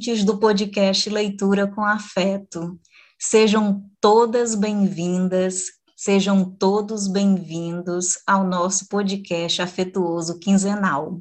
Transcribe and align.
Ouvintes 0.00 0.24
do 0.24 0.38
podcast 0.38 1.10
Leitura 1.10 1.66
com 1.66 1.84
Afeto. 1.84 2.80
Sejam 3.18 3.84
todas 4.00 4.54
bem-vindas, 4.54 5.66
sejam 5.94 6.42
todos 6.42 7.06
bem-vindos 7.06 8.14
ao 8.26 8.42
nosso 8.42 8.88
podcast 8.88 9.60
afetuoso 9.60 10.38
quinzenal. 10.38 11.20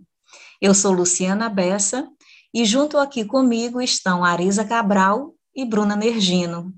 Eu 0.61 0.73
sou 0.73 0.93
Luciana 0.93 1.49
Bessa 1.49 2.07
e 2.53 2.63
junto 2.63 2.97
aqui 2.97 3.25
comigo 3.25 3.81
estão 3.81 4.23
Arisa 4.23 4.63
Cabral 4.63 5.33
e 5.53 5.65
Bruna 5.65 5.97
Nergino. 5.97 6.73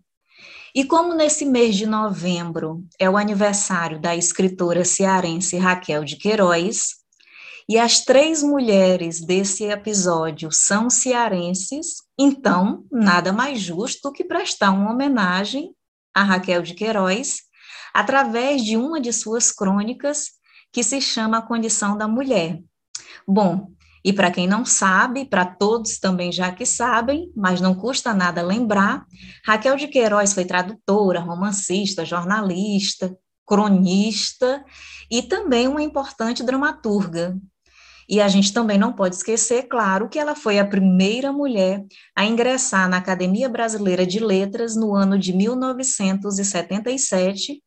E 0.74 0.84
como 0.84 1.14
nesse 1.14 1.46
mês 1.46 1.76
de 1.76 1.86
novembro 1.86 2.84
é 2.98 3.08
o 3.08 3.16
aniversário 3.16 4.02
da 4.02 4.16
escritora 4.16 4.84
cearense 4.84 5.56
Raquel 5.56 6.04
de 6.04 6.16
Queiroz, 6.16 7.01
e 7.72 7.80
as 7.80 8.02
três 8.02 8.44
mulheres 8.44 9.22
desse 9.22 9.64
episódio 9.64 10.52
são 10.52 10.90
cearenses, 10.90 12.04
então 12.20 12.84
nada 12.92 13.32
mais 13.32 13.62
justo 13.62 14.12
que 14.12 14.26
prestar 14.26 14.72
uma 14.72 14.92
homenagem 14.92 15.74
a 16.14 16.22
Raquel 16.22 16.64
de 16.64 16.74
Queiroz 16.74 17.44
através 17.94 18.62
de 18.62 18.76
uma 18.76 19.00
de 19.00 19.14
suas 19.14 19.54
crônicas 19.54 20.32
que 20.70 20.84
se 20.84 21.00
chama 21.00 21.38
A 21.38 21.42
Condição 21.42 21.98
da 21.98 22.10
Mulher. 22.10 22.62
Bom, 23.26 23.72
e 24.04 24.12
para 24.12 24.32
quem 24.32 24.46
não 24.46 24.66
sabe, 24.66 25.24
para 25.24 25.46
todos 25.46 25.98
também 25.98 26.30
já 26.30 26.52
que 26.52 26.66
sabem, 26.66 27.32
mas 27.34 27.62
não 27.62 27.74
custa 27.74 28.14
nada 28.14 28.42
lembrar, 28.42 29.06
Raquel 29.46 29.78
de 29.78 29.88
Queiroz 29.88 30.34
foi 30.34 30.44
tradutora, 30.44 31.22
romancista, 31.22 32.04
jornalista, 32.04 33.18
cronista 33.48 34.62
e 35.10 35.24
também 35.24 35.70
uma 35.70 35.82
importante 35.82 36.44
dramaturga. 36.44 37.40
E 38.12 38.20
a 38.20 38.28
gente 38.28 38.52
também 38.52 38.78
não 38.78 38.92
pode 38.92 39.16
esquecer, 39.16 39.70
claro, 39.70 40.10
que 40.10 40.20
ela 40.20 40.36
foi 40.36 40.60
a 40.60 40.68
primeira 40.68 41.32
mulher 41.32 41.86
a 42.14 42.26
ingressar 42.26 42.90
na 42.90 42.98
Academia 42.98 43.48
Brasileira 43.48 44.06
de 44.06 44.20
Letras 44.20 44.76
no 44.76 44.94
ano 44.94 45.18
de 45.18 45.32
1977 45.32 47.64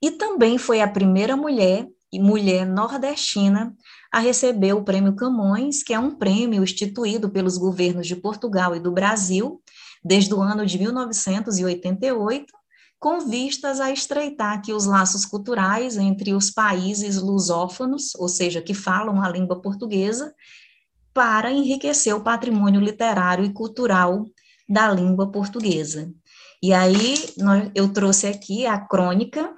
e 0.00 0.12
também 0.12 0.56
foi 0.56 0.80
a 0.80 0.86
primeira 0.86 1.36
mulher 1.36 1.88
e 2.12 2.20
mulher 2.20 2.64
nordestina 2.64 3.74
a 4.12 4.20
receber 4.20 4.72
o 4.72 4.84
Prêmio 4.84 5.16
Camões, 5.16 5.82
que 5.82 5.92
é 5.92 5.98
um 5.98 6.14
prêmio 6.14 6.62
instituído 6.62 7.28
pelos 7.28 7.58
governos 7.58 8.06
de 8.06 8.14
Portugal 8.14 8.76
e 8.76 8.80
do 8.80 8.92
Brasil 8.92 9.60
desde 10.04 10.32
o 10.32 10.40
ano 10.40 10.64
de 10.64 10.78
1988 10.78 12.57
com 12.98 13.20
vistas 13.20 13.80
a 13.80 13.90
estreitar 13.90 14.54
aqui 14.54 14.72
os 14.72 14.84
laços 14.84 15.24
culturais 15.24 15.96
entre 15.96 16.32
os 16.32 16.50
países 16.50 17.16
lusófonos, 17.20 18.14
ou 18.16 18.28
seja, 18.28 18.60
que 18.60 18.74
falam 18.74 19.22
a 19.22 19.28
língua 19.28 19.60
portuguesa, 19.60 20.34
para 21.14 21.50
enriquecer 21.50 22.14
o 22.14 22.22
patrimônio 22.22 22.80
literário 22.80 23.44
e 23.44 23.52
cultural 23.52 24.26
da 24.68 24.90
língua 24.90 25.30
portuguesa. 25.30 26.12
E 26.62 26.72
aí 26.72 27.14
eu 27.74 27.92
trouxe 27.92 28.26
aqui 28.26 28.66
a 28.66 28.78
crônica, 28.78 29.54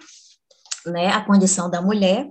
né, 0.86 1.08
a 1.08 1.24
condição 1.24 1.70
da 1.70 1.80
mulher, 1.80 2.28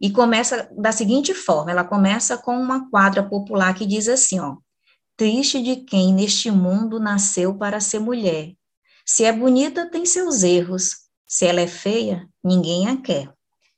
e 0.00 0.10
começa 0.10 0.68
da 0.76 0.92
seguinte 0.92 1.34
forma: 1.34 1.70
ela 1.70 1.84
começa 1.84 2.38
com 2.38 2.56
uma 2.56 2.88
quadra 2.88 3.22
popular 3.22 3.74
que 3.74 3.86
diz 3.86 4.08
assim, 4.08 4.40
ó, 4.40 4.56
triste 5.16 5.62
de 5.62 5.76
quem 5.76 6.12
neste 6.14 6.50
mundo 6.50 6.98
nasceu 6.98 7.56
para 7.56 7.80
ser 7.80 7.98
mulher, 7.98 8.52
se 9.12 9.24
é 9.24 9.32
bonita, 9.32 9.90
tem 9.90 10.06
seus 10.06 10.42
erros. 10.42 11.02
Se 11.28 11.44
ela 11.44 11.60
é 11.60 11.66
feia, 11.66 12.26
ninguém 12.42 12.88
a 12.88 12.96
quer. 12.96 13.30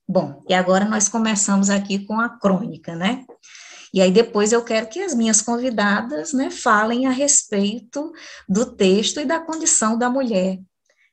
Bom, 0.08 0.44
e 0.48 0.54
agora 0.54 0.84
nós 0.84 1.08
começamos 1.08 1.70
aqui 1.70 2.06
com 2.06 2.20
a 2.20 2.28
crônica, 2.38 2.94
né? 2.94 3.24
E 3.92 4.00
aí 4.00 4.12
depois 4.12 4.52
eu 4.52 4.62
quero 4.62 4.88
que 4.88 5.02
as 5.02 5.12
minhas 5.12 5.42
convidadas, 5.42 6.32
né, 6.32 6.52
falem 6.52 7.06
a 7.06 7.10
respeito 7.10 8.12
do 8.48 8.76
texto 8.76 9.18
e 9.18 9.24
da 9.24 9.40
condição 9.40 9.98
da 9.98 10.08
mulher. 10.08 10.60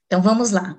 Então 0.06 0.22
vamos 0.22 0.52
lá. 0.52 0.78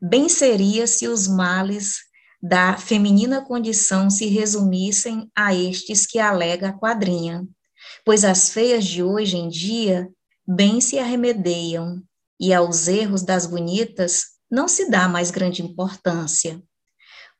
Bem 0.00 0.28
seria 0.28 0.86
se 0.86 1.08
os 1.08 1.26
males 1.26 1.96
da 2.40 2.76
feminina 2.76 3.44
condição 3.44 4.08
se 4.08 4.26
resumissem 4.26 5.28
a 5.34 5.52
estes 5.52 6.06
que 6.06 6.20
alega 6.20 6.68
a 6.68 6.78
quadrinha, 6.78 7.44
pois 8.04 8.24
as 8.24 8.50
feias 8.50 8.84
de 8.84 9.02
hoje 9.02 9.36
em 9.36 9.48
dia 9.48 10.08
bem 10.46 10.80
se 10.80 10.96
arremedeiam, 10.96 12.00
e 12.40 12.52
aos 12.52 12.88
erros 12.88 13.22
das 13.22 13.46
bonitas 13.46 14.24
não 14.50 14.68
se 14.68 14.90
dá 14.90 15.08
mais 15.08 15.30
grande 15.30 15.62
importância. 15.62 16.62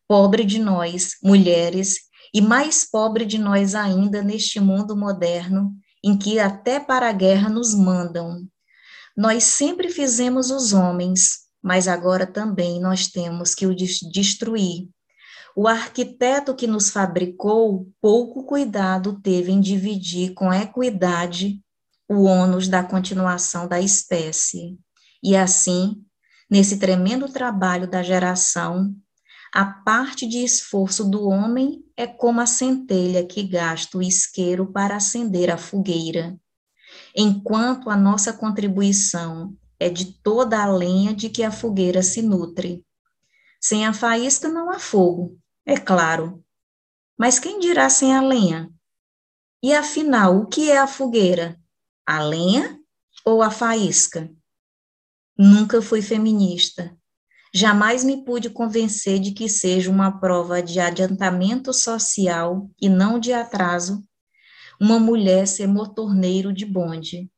Pobre 0.07 0.45
de 0.45 0.59
nós, 0.59 1.17
mulheres, 1.23 1.97
e 2.33 2.41
mais 2.41 2.85
pobre 2.89 3.25
de 3.25 3.39
nós 3.39 3.75
ainda 3.75 4.23
neste 4.23 4.61
mundo 4.61 4.97
moderno, 4.97 5.75
em 6.05 6.17
que 6.17 6.39
até 6.39 6.79
para 6.79 7.09
a 7.09 7.13
guerra 7.13 7.49
nos 7.49 7.75
mandam. 7.75 8.47
Nós 9.17 9.45
sempre 9.45 9.89
fizemos 9.89 10.51
os 10.51 10.73
homens, 10.73 11.41
mas 11.63 11.89
agora 11.89 12.27
também 12.27 12.81
nós 12.81 13.09
temos 13.09 13.55
que 13.55 13.67
o 13.67 13.75
destruir. 13.75 14.89
O 15.57 15.67
arquiteto 15.67 16.55
que 16.55 16.67
nos 16.67 16.91
fabricou 16.91 17.91
pouco 18.01 18.45
cuidado 18.45 19.21
teve 19.21 19.51
em 19.51 19.61
dividir 19.61 20.35
com 20.35 20.53
equidade 20.53 21.61
o 22.09 22.23
ônus 22.23 22.69
da 22.69 22.83
continuação 22.85 23.67
da 23.67 23.81
espécie. 23.81 24.79
E 25.23 25.37
assim, 25.37 26.05
nesse 26.51 26.79
tremendo 26.79 27.29
trabalho 27.29 27.89
da 27.89 28.03
geração, 28.03 28.95
a 29.53 29.65
parte 29.65 30.27
de 30.27 30.45
esforço 30.45 31.09
do 31.09 31.29
homem 31.29 31.83
é 31.97 32.06
como 32.06 32.41
a 32.41 32.47
centelha 32.47 33.27
que 33.27 33.43
gasta 33.43 33.99
o 33.99 34.03
isqueiro 34.03 34.71
para 34.71 34.97
acender 34.97 35.51
a 35.51 35.56
fogueira, 35.56 36.39
enquanto 37.17 37.91
a 37.91 37.97
nossa 37.97 38.33
contribuição 38.33 39.56
é 39.81 39.89
de 39.89 40.12
toda 40.21 40.62
a 40.62 40.67
lenha 40.67 41.15
de 41.15 41.31
que 41.31 41.43
a 41.43 41.50
fogueira 41.50 42.03
se 42.03 42.21
nutre. 42.21 42.85
Sem 43.61 43.87
a 43.87 43.93
faísca 43.93 44.49
não 44.49 44.71
há 44.71 44.79
fogo, 44.79 45.39
é 45.65 45.77
claro. 45.77 46.45
Mas 47.19 47.39
quem 47.39 47.59
dirá 47.59 47.89
sem 47.89 48.15
a 48.15 48.21
lenha? 48.21 48.71
E 49.62 49.75
afinal, 49.75 50.37
o 50.37 50.47
que 50.47 50.71
é 50.71 50.79
a 50.79 50.87
fogueira? 50.87 51.59
A 52.06 52.23
lenha 52.23 52.79
ou 53.25 53.43
a 53.43 53.50
faísca? 53.50 54.31
Nunca 55.38 55.81
fui 55.81 56.03
feminista. 56.03 56.97
Jamais 57.54 58.03
me 58.03 58.25
pude 58.25 58.50
convencer 58.50 59.21
de 59.21 59.32
que 59.32 59.49
seja 59.49 59.91
uma 59.91 60.19
prova 60.19 60.62
de 60.62 60.81
adiantamento 60.81 61.72
social 61.72 62.69
e 62.81 62.88
não 62.88 63.19
de 63.19 63.32
atraso 63.32 64.03
uma 64.81 64.99
mulher 64.99 65.47
ser 65.47 65.66
motorneiro 65.66 66.53
de 66.53 66.65
bonde. 66.65 67.31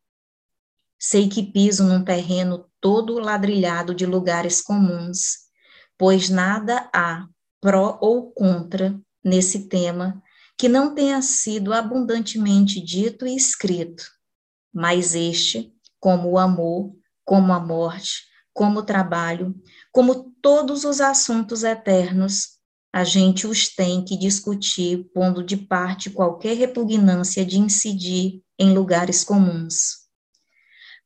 Sei 0.98 1.28
que 1.28 1.42
piso 1.42 1.84
num 1.84 2.04
terreno 2.04 2.66
todo 2.80 3.18
ladrilhado 3.18 3.94
de 3.94 4.04
lugares 4.04 4.60
comuns, 4.60 5.48
pois 5.96 6.28
nada 6.28 6.90
há 6.94 7.26
pró 7.60 7.98
ou 8.00 8.30
contra 8.30 8.98
nesse 9.24 9.68
tema 9.68 10.22
que 10.58 10.68
não 10.68 10.94
tenha 10.94 11.22
sido 11.22 11.72
abundantemente 11.72 12.80
dito 12.82 13.26
e 13.26 13.34
escrito, 13.34 14.04
mas 14.70 15.14
este, 15.14 15.72
como 15.98 16.30
o 16.30 16.38
amor, 16.38 16.94
como 17.24 17.52
a 17.52 17.60
morte, 17.60 18.24
como 18.52 18.80
o 18.80 18.84
trabalho, 18.84 19.54
como 19.92 20.34
todos 20.42 20.84
os 20.84 21.00
assuntos 21.00 21.62
eternos, 21.62 22.58
a 22.92 23.04
gente 23.04 23.46
os 23.46 23.68
tem 23.68 24.04
que 24.04 24.16
discutir, 24.16 25.08
pondo 25.14 25.44
de 25.44 25.56
parte 25.56 26.10
qualquer 26.10 26.56
repugnância 26.56 27.44
de 27.44 27.58
incidir 27.58 28.42
em 28.58 28.74
lugares 28.74 29.22
comuns. 29.22 30.08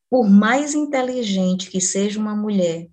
Por 0.09 0.29
mais 0.29 0.75
inteligente 0.75 1.71
que 1.71 1.81
seja 1.81 2.19
uma 2.19 2.35
mulher, 2.35 2.89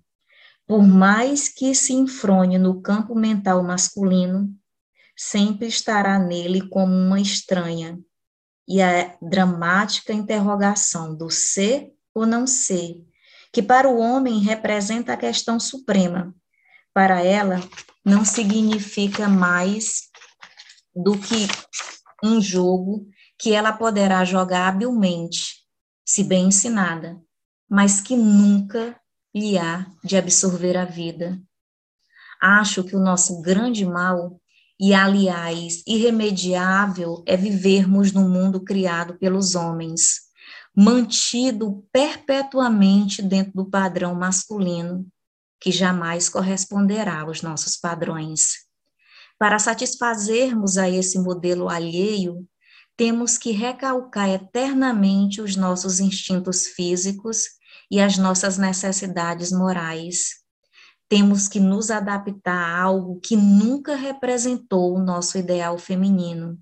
por 0.66 0.82
mais 0.82 1.48
que 1.48 1.74
se 1.74 1.92
enfrone 1.92 2.58
no 2.58 2.82
campo 2.82 3.14
mental 3.14 3.62
masculino, 3.62 4.54
sempre 5.16 5.66
estará 5.68 6.18
nele 6.18 6.68
como 6.68 6.92
uma 6.92 7.20
estranha. 7.20 7.98
E 8.68 8.80
a 8.80 9.16
dramática 9.20 10.12
interrogação 10.12 11.16
do 11.16 11.28
ser 11.30 11.92
ou 12.14 12.26
não 12.26 12.46
ser 12.46 13.02
que 13.52 13.62
para 13.62 13.88
o 13.88 13.98
homem 13.98 14.40
representa 14.40 15.12
a 15.12 15.16
questão 15.16 15.60
suprema. 15.60 16.34
Para 16.94 17.22
ela, 17.22 17.60
não 18.04 18.24
significa 18.24 19.28
mais 19.28 20.08
do 20.94 21.18
que 21.18 21.46
um 22.22 22.40
jogo 22.40 23.06
que 23.38 23.52
ela 23.52 23.72
poderá 23.72 24.24
jogar 24.24 24.68
habilmente, 24.68 25.56
se 26.04 26.22
bem 26.24 26.46
ensinada, 26.46 27.20
mas 27.68 28.00
que 28.00 28.16
nunca 28.16 28.96
lhe 29.34 29.58
há 29.58 29.86
de 30.04 30.16
absorver 30.16 30.76
a 30.76 30.84
vida. 30.84 31.40
Acho 32.40 32.84
que 32.84 32.96
o 32.96 33.00
nosso 33.00 33.40
grande 33.40 33.84
mal, 33.84 34.40
e 34.78 34.94
aliás 34.94 35.82
irremediável, 35.86 37.22
é 37.26 37.36
vivermos 37.36 38.12
no 38.12 38.28
mundo 38.28 38.62
criado 38.62 39.18
pelos 39.18 39.54
homens, 39.54 40.31
mantido 40.74 41.86
perpetuamente 41.92 43.22
dentro 43.22 43.52
do 43.52 43.64
padrão 43.64 44.14
masculino, 44.14 45.06
que 45.60 45.70
jamais 45.70 46.28
corresponderá 46.28 47.20
aos 47.20 47.42
nossos 47.42 47.76
padrões. 47.76 48.66
Para 49.38 49.58
satisfazermos 49.58 50.78
a 50.78 50.88
esse 50.88 51.18
modelo 51.18 51.68
alheio, 51.68 52.46
temos 52.96 53.36
que 53.36 53.52
recalcar 53.52 54.28
eternamente 54.28 55.40
os 55.40 55.56
nossos 55.56 56.00
instintos 56.00 56.66
físicos 56.66 57.44
e 57.90 58.00
as 58.00 58.16
nossas 58.16 58.58
necessidades 58.58 59.50
morais. 59.52 60.42
Temos 61.08 61.48
que 61.48 61.60
nos 61.60 61.90
adaptar 61.90 62.54
a 62.54 62.80
algo 62.80 63.20
que 63.20 63.36
nunca 63.36 63.96
representou 63.96 64.94
o 64.94 65.02
nosso 65.02 65.36
ideal 65.36 65.78
feminino. 65.78 66.58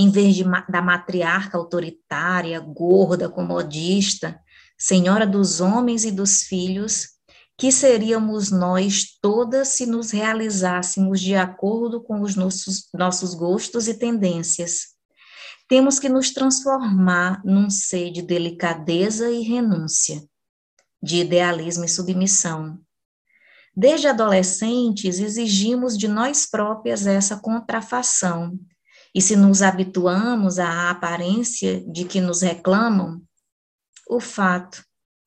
Em 0.00 0.12
vez 0.12 0.36
de, 0.36 0.44
da 0.68 0.80
matriarca 0.80 1.58
autoritária, 1.58 2.60
gorda, 2.60 3.28
comodista, 3.28 4.40
senhora 4.78 5.26
dos 5.26 5.60
homens 5.60 6.04
e 6.04 6.12
dos 6.12 6.44
filhos, 6.44 7.18
que 7.58 7.72
seríamos 7.72 8.52
nós 8.52 9.18
todas 9.20 9.70
se 9.70 9.86
nos 9.86 10.12
realizássemos 10.12 11.20
de 11.20 11.34
acordo 11.34 12.00
com 12.00 12.20
os 12.20 12.36
nossos, 12.36 12.88
nossos 12.94 13.34
gostos 13.34 13.88
e 13.88 13.94
tendências. 13.94 14.96
Temos 15.68 15.98
que 15.98 16.08
nos 16.08 16.30
transformar 16.30 17.42
num 17.44 17.68
ser 17.68 18.12
de 18.12 18.22
delicadeza 18.22 19.28
e 19.28 19.42
renúncia, 19.42 20.22
de 21.02 21.22
idealismo 21.22 21.84
e 21.84 21.88
submissão. 21.88 22.78
Desde 23.76 24.06
adolescentes, 24.06 25.18
exigimos 25.18 25.98
de 25.98 26.06
nós 26.06 26.46
próprias 26.46 27.04
essa 27.04 27.36
contrafação, 27.36 28.56
e 29.18 29.20
se 29.20 29.34
nos 29.34 29.62
habituamos 29.62 30.60
à 30.60 30.90
aparência 30.90 31.84
de 31.90 32.04
que 32.04 32.20
nos 32.20 32.40
reclamam, 32.40 33.20
o 34.08 34.20
fato 34.20 34.80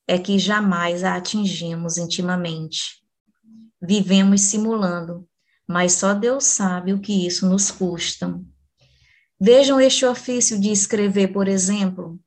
é 0.07 0.17
que 0.17 0.39
jamais 0.39 1.03
a 1.03 1.17
atingimos 1.17 1.97
intimamente. 1.97 3.03
Vivemos 3.81 4.43
simulando, 4.43 5.27
mas 5.67 5.91
só 5.91 6.13
Deus 6.13 6.45
sabe 6.45 6.93
o 6.93 7.01
que 7.01 7.27
isso 7.27 7.49
nos 7.49 7.69
custa. 7.69 8.39
Vejam 9.38 9.77
este 9.81 10.05
ofício 10.05 10.57
de 10.57 10.71
escrever, 10.71 11.33
por 11.33 11.49
exemplo. 11.49 12.17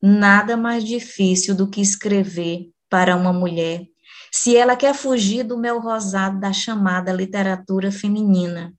Nada 0.00 0.56
mais 0.56 0.82
difícil 0.82 1.54
do 1.54 1.68
que 1.68 1.82
escrever 1.82 2.70
para 2.88 3.14
uma 3.14 3.30
mulher, 3.30 3.84
se 4.32 4.56
ela 4.56 4.74
quer 4.74 4.94
fugir 4.94 5.42
do 5.42 5.58
mel 5.58 5.80
rosado 5.80 6.40
da 6.40 6.50
chamada 6.50 7.12
literatura 7.12 7.92
feminina. 7.92 8.72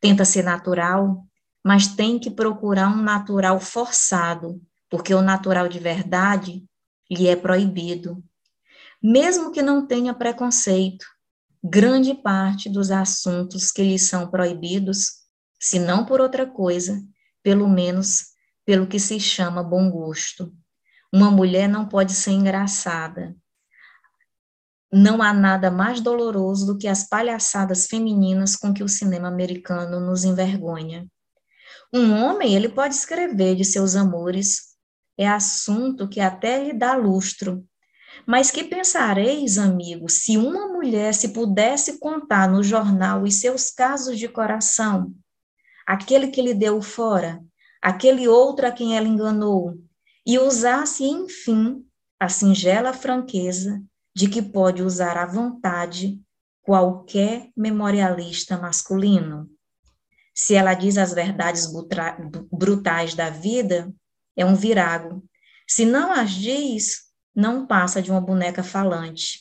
Tenta 0.00 0.24
ser 0.24 0.42
natural, 0.42 1.25
mas 1.66 1.88
tem 1.88 2.16
que 2.16 2.30
procurar 2.30 2.86
um 2.86 3.02
natural 3.02 3.58
forçado, 3.58 4.62
porque 4.88 5.12
o 5.12 5.20
natural 5.20 5.66
de 5.66 5.80
verdade 5.80 6.64
lhe 7.10 7.26
é 7.26 7.34
proibido. 7.34 8.22
Mesmo 9.02 9.50
que 9.50 9.60
não 9.60 9.84
tenha 9.84 10.14
preconceito, 10.14 11.04
grande 11.60 12.14
parte 12.14 12.70
dos 12.70 12.92
assuntos 12.92 13.72
que 13.72 13.82
lhe 13.82 13.98
são 13.98 14.30
proibidos, 14.30 15.08
se 15.58 15.80
não 15.80 16.06
por 16.06 16.20
outra 16.20 16.46
coisa, 16.46 17.02
pelo 17.42 17.68
menos 17.68 18.26
pelo 18.64 18.86
que 18.86 19.00
se 19.00 19.18
chama 19.18 19.60
bom 19.60 19.90
gosto. 19.90 20.54
Uma 21.12 21.32
mulher 21.32 21.68
não 21.68 21.88
pode 21.88 22.12
ser 22.12 22.30
engraçada. 22.30 23.34
Não 24.92 25.20
há 25.20 25.34
nada 25.34 25.68
mais 25.68 26.00
doloroso 26.00 26.64
do 26.64 26.78
que 26.78 26.86
as 26.86 27.08
palhaçadas 27.08 27.88
femininas 27.88 28.54
com 28.54 28.72
que 28.72 28.84
o 28.84 28.88
cinema 28.88 29.26
americano 29.26 29.98
nos 29.98 30.22
envergonha. 30.22 31.08
Um 31.92 32.12
homem, 32.12 32.54
ele 32.54 32.68
pode 32.68 32.94
escrever 32.94 33.54
de 33.54 33.64
seus 33.64 33.94
amores, 33.94 34.76
é 35.18 35.26
assunto 35.26 36.08
que 36.08 36.20
até 36.20 36.62
lhe 36.62 36.72
dá 36.72 36.94
lustro. 36.94 37.64
Mas 38.26 38.50
que 38.50 38.64
pensareis, 38.64 39.58
amigo, 39.58 40.08
se 40.08 40.36
uma 40.36 40.66
mulher 40.68 41.14
se 41.14 41.28
pudesse 41.28 41.98
contar 41.98 42.48
no 42.48 42.62
jornal 42.62 43.22
os 43.22 43.40
seus 43.40 43.70
casos 43.70 44.18
de 44.18 44.28
coração, 44.28 45.14
aquele 45.86 46.28
que 46.28 46.42
lhe 46.42 46.54
deu 46.54 46.80
fora, 46.82 47.42
aquele 47.80 48.26
outro 48.26 48.66
a 48.66 48.72
quem 48.72 48.96
ela 48.96 49.06
enganou, 49.06 49.78
e 50.26 50.38
usasse, 50.38 51.04
enfim, 51.04 51.84
a 52.18 52.28
singela 52.28 52.92
franqueza 52.92 53.82
de 54.14 54.28
que 54.28 54.42
pode 54.42 54.82
usar 54.82 55.16
à 55.16 55.26
vontade 55.26 56.20
qualquer 56.62 57.50
memorialista 57.56 58.58
masculino. 58.58 59.48
Se 60.36 60.54
ela 60.54 60.74
diz 60.74 60.98
as 60.98 61.14
verdades 61.14 61.66
brutais 62.52 63.14
da 63.14 63.30
vida, 63.30 63.92
é 64.36 64.44
um 64.44 64.54
virago. 64.54 65.24
Se 65.66 65.86
não 65.86 66.12
as 66.12 66.30
diz, 66.30 67.06
não 67.34 67.66
passa 67.66 68.02
de 68.02 68.10
uma 68.10 68.20
boneca 68.20 68.62
falante. 68.62 69.40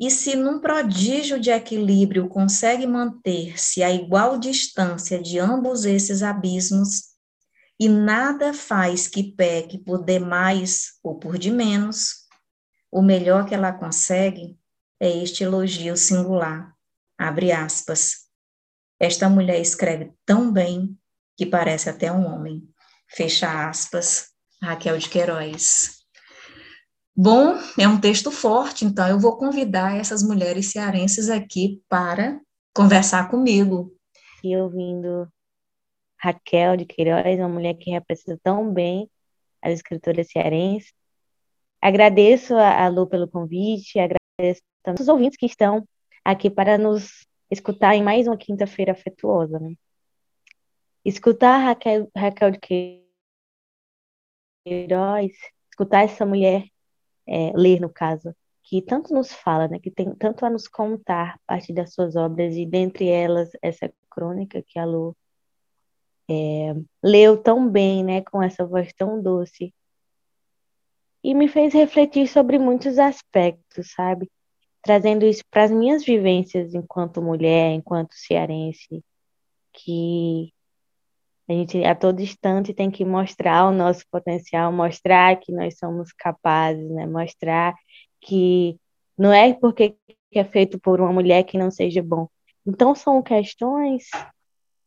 E 0.00 0.10
se 0.10 0.34
num 0.34 0.60
prodígio 0.60 1.38
de 1.38 1.50
equilíbrio 1.50 2.28
consegue 2.28 2.86
manter-se 2.86 3.82
a 3.82 3.90
igual 3.90 4.38
distância 4.38 5.20
de 5.20 5.38
ambos 5.38 5.84
esses 5.84 6.22
abismos, 6.22 7.12
e 7.78 7.88
nada 7.88 8.54
faz 8.54 9.08
que 9.08 9.32
peque 9.32 9.78
por 9.78 10.04
demais 10.04 10.92
ou 11.02 11.18
por 11.18 11.36
de 11.36 11.50
menos, 11.50 12.28
o 12.90 13.02
melhor 13.02 13.46
que 13.46 13.54
ela 13.54 13.72
consegue 13.72 14.56
é 15.00 15.08
este 15.22 15.42
elogio 15.42 15.96
singular. 15.96 16.72
Abre 17.18 17.50
aspas. 17.50 18.21
Esta 19.02 19.28
mulher 19.28 19.60
escreve 19.60 20.12
tão 20.24 20.52
bem 20.52 20.96
que 21.36 21.44
parece 21.44 21.90
até 21.90 22.12
um 22.12 22.24
homem. 22.24 22.62
Fecha 23.08 23.68
aspas, 23.68 24.28
Raquel 24.62 24.96
de 24.96 25.08
Queiroz. 25.08 26.04
Bom, 27.12 27.56
é 27.76 27.88
um 27.88 28.00
texto 28.00 28.30
forte, 28.30 28.84
então 28.84 29.08
eu 29.08 29.18
vou 29.18 29.36
convidar 29.36 29.96
essas 29.96 30.22
mulheres 30.22 30.70
cearenses 30.70 31.28
aqui 31.28 31.82
para 31.88 32.40
conversar 32.72 33.28
comigo. 33.28 33.92
E 34.44 34.56
ouvindo 34.56 35.28
Raquel 36.16 36.76
de 36.76 36.84
Queiroz, 36.84 37.40
uma 37.40 37.48
mulher 37.48 37.74
que 37.74 37.90
representa 37.90 38.38
tão 38.40 38.72
bem 38.72 39.10
as 39.60 39.72
escritoras 39.72 40.28
cearenses. 40.30 40.92
Agradeço 41.80 42.54
a 42.54 42.86
Lu 42.86 43.08
pelo 43.08 43.26
convite, 43.26 43.98
agradeço 43.98 44.62
tanto 44.80 45.02
os 45.02 45.08
ouvintes 45.08 45.36
que 45.36 45.46
estão 45.46 45.84
aqui 46.24 46.48
para 46.48 46.78
nos 46.78 47.26
escutar 47.52 47.94
em 47.94 48.02
mais 48.02 48.26
uma 48.26 48.36
quinta-feira 48.36 48.92
afetuosa. 48.92 49.58
Né? 49.58 49.74
Escutar 51.04 51.58
Raquel, 51.58 52.10
Raquel 52.16 52.50
de 52.52 52.58
Queiroz, 54.64 55.32
escutar 55.70 56.04
essa 56.04 56.24
mulher 56.24 56.66
é, 57.26 57.52
ler, 57.54 57.80
no 57.80 57.90
caso, 57.90 58.34
que 58.62 58.80
tanto 58.80 59.12
nos 59.12 59.32
fala, 59.32 59.68
né, 59.68 59.78
que 59.78 59.90
tem 59.90 60.14
tanto 60.14 60.46
a 60.46 60.50
nos 60.50 60.66
contar 60.66 61.34
a 61.34 61.40
partir 61.46 61.72
das 61.72 61.92
suas 61.92 62.16
obras, 62.16 62.54
e 62.54 62.64
dentre 62.64 63.08
elas 63.08 63.50
essa 63.60 63.92
crônica 64.08 64.62
que 64.66 64.78
a 64.78 64.84
Lu 64.84 65.16
é, 66.30 66.74
leu 67.02 67.36
tão 67.36 67.68
bem, 67.68 68.04
né, 68.04 68.22
com 68.22 68.42
essa 68.42 68.64
voz 68.64 68.92
tão 68.94 69.20
doce, 69.20 69.74
e 71.22 71.34
me 71.34 71.48
fez 71.48 71.74
refletir 71.74 72.26
sobre 72.28 72.58
muitos 72.58 72.98
aspectos, 72.98 73.92
sabe? 73.92 74.30
Trazendo 74.82 75.24
isso 75.24 75.42
para 75.50 75.64
as 75.64 75.70
minhas 75.70 76.04
vivências 76.04 76.74
enquanto 76.74 77.22
mulher, 77.22 77.72
enquanto 77.72 78.14
cearense, 78.14 79.02
que 79.72 80.52
a 81.48 81.52
gente 81.52 81.84
a 81.84 81.94
todo 81.94 82.20
instante 82.20 82.74
tem 82.74 82.90
que 82.90 83.04
mostrar 83.04 83.66
o 83.66 83.72
nosso 83.72 84.04
potencial, 84.10 84.72
mostrar 84.72 85.36
que 85.38 85.52
nós 85.52 85.78
somos 85.78 86.12
capazes, 86.12 86.88
né? 86.90 87.06
Mostrar 87.06 87.74
que 88.20 88.78
não 89.16 89.32
é 89.32 89.52
porque 89.54 89.96
é 90.32 90.44
feito 90.44 90.80
por 90.80 91.00
uma 91.00 91.12
mulher 91.12 91.44
que 91.44 91.58
não 91.58 91.70
seja 91.70 92.02
bom. 92.02 92.28
Então 92.66 92.94
são 92.94 93.22
questões 93.22 94.04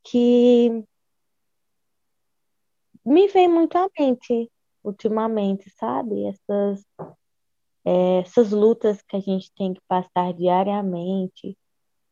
que 0.03 0.83
me 3.05 3.27
vem 3.27 3.47
muito 3.47 3.77
à 3.77 3.87
mente 3.97 4.49
ultimamente, 4.83 5.69
sabe? 5.77 6.25
Essas 6.25 6.83
é, 7.85 8.19
essas 8.19 8.51
lutas 8.51 9.01
que 9.03 9.15
a 9.15 9.19
gente 9.19 9.53
tem 9.53 9.73
que 9.73 9.81
passar 9.87 10.33
diariamente, 10.33 11.57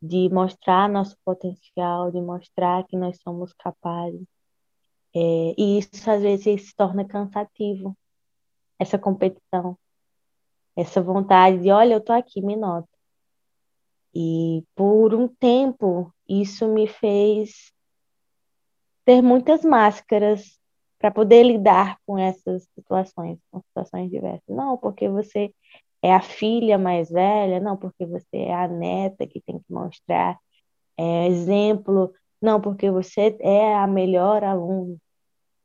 de 0.00 0.28
mostrar 0.28 0.88
nosso 0.88 1.16
potencial, 1.24 2.12
de 2.12 2.20
mostrar 2.20 2.84
que 2.86 2.96
nós 2.96 3.18
somos 3.22 3.52
capazes. 3.54 4.24
É, 5.14 5.54
e 5.58 5.78
isso 5.78 6.10
às 6.10 6.22
vezes 6.22 6.68
se 6.68 6.76
torna 6.76 7.04
cansativo, 7.04 7.96
essa 8.78 8.98
competição, 8.98 9.78
essa 10.76 11.00
vontade 11.02 11.60
de, 11.60 11.70
olha, 11.70 11.94
eu 11.94 12.00
tô 12.00 12.12
aqui, 12.12 12.40
me 12.40 12.56
nota. 12.56 12.88
E 14.14 14.64
por 14.76 15.14
um 15.14 15.26
tempo, 15.26 16.12
isso 16.28 16.68
me 16.68 16.86
fez 16.86 17.72
ter 19.04 19.20
muitas 19.22 19.64
máscaras 19.64 20.58
para 21.04 21.10
poder 21.10 21.42
lidar 21.42 21.98
com 22.06 22.16
essas 22.16 22.66
situações, 22.74 23.38
com 23.50 23.60
situações 23.60 24.10
diversas. 24.10 24.48
Não, 24.48 24.78
porque 24.78 25.06
você 25.06 25.52
é 26.00 26.14
a 26.14 26.22
filha 26.22 26.78
mais 26.78 27.10
velha, 27.10 27.60
não, 27.60 27.76
porque 27.76 28.06
você 28.06 28.38
é 28.38 28.54
a 28.54 28.66
neta 28.66 29.26
que 29.26 29.38
tem 29.42 29.58
que 29.58 29.70
mostrar 29.70 30.38
é, 30.96 31.26
exemplo, 31.26 32.10
não, 32.40 32.58
porque 32.58 32.90
você 32.90 33.36
é 33.40 33.74
a 33.74 33.86
melhor 33.86 34.42
aluna, 34.42 34.96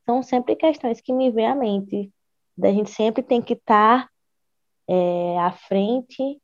são 0.05 0.21
sempre 0.21 0.57
questões 0.57 0.99
que 0.99 1.13
me 1.13 1.31
vêm 1.31 1.47
à 1.47 1.55
mente. 1.55 2.11
Da 2.57 2.69
gente 2.73 2.91
sempre 2.91 3.23
tem 3.23 3.41
que 3.41 3.53
estar 3.53 4.09
é, 4.89 5.39
à 5.39 5.53
frente 5.53 6.37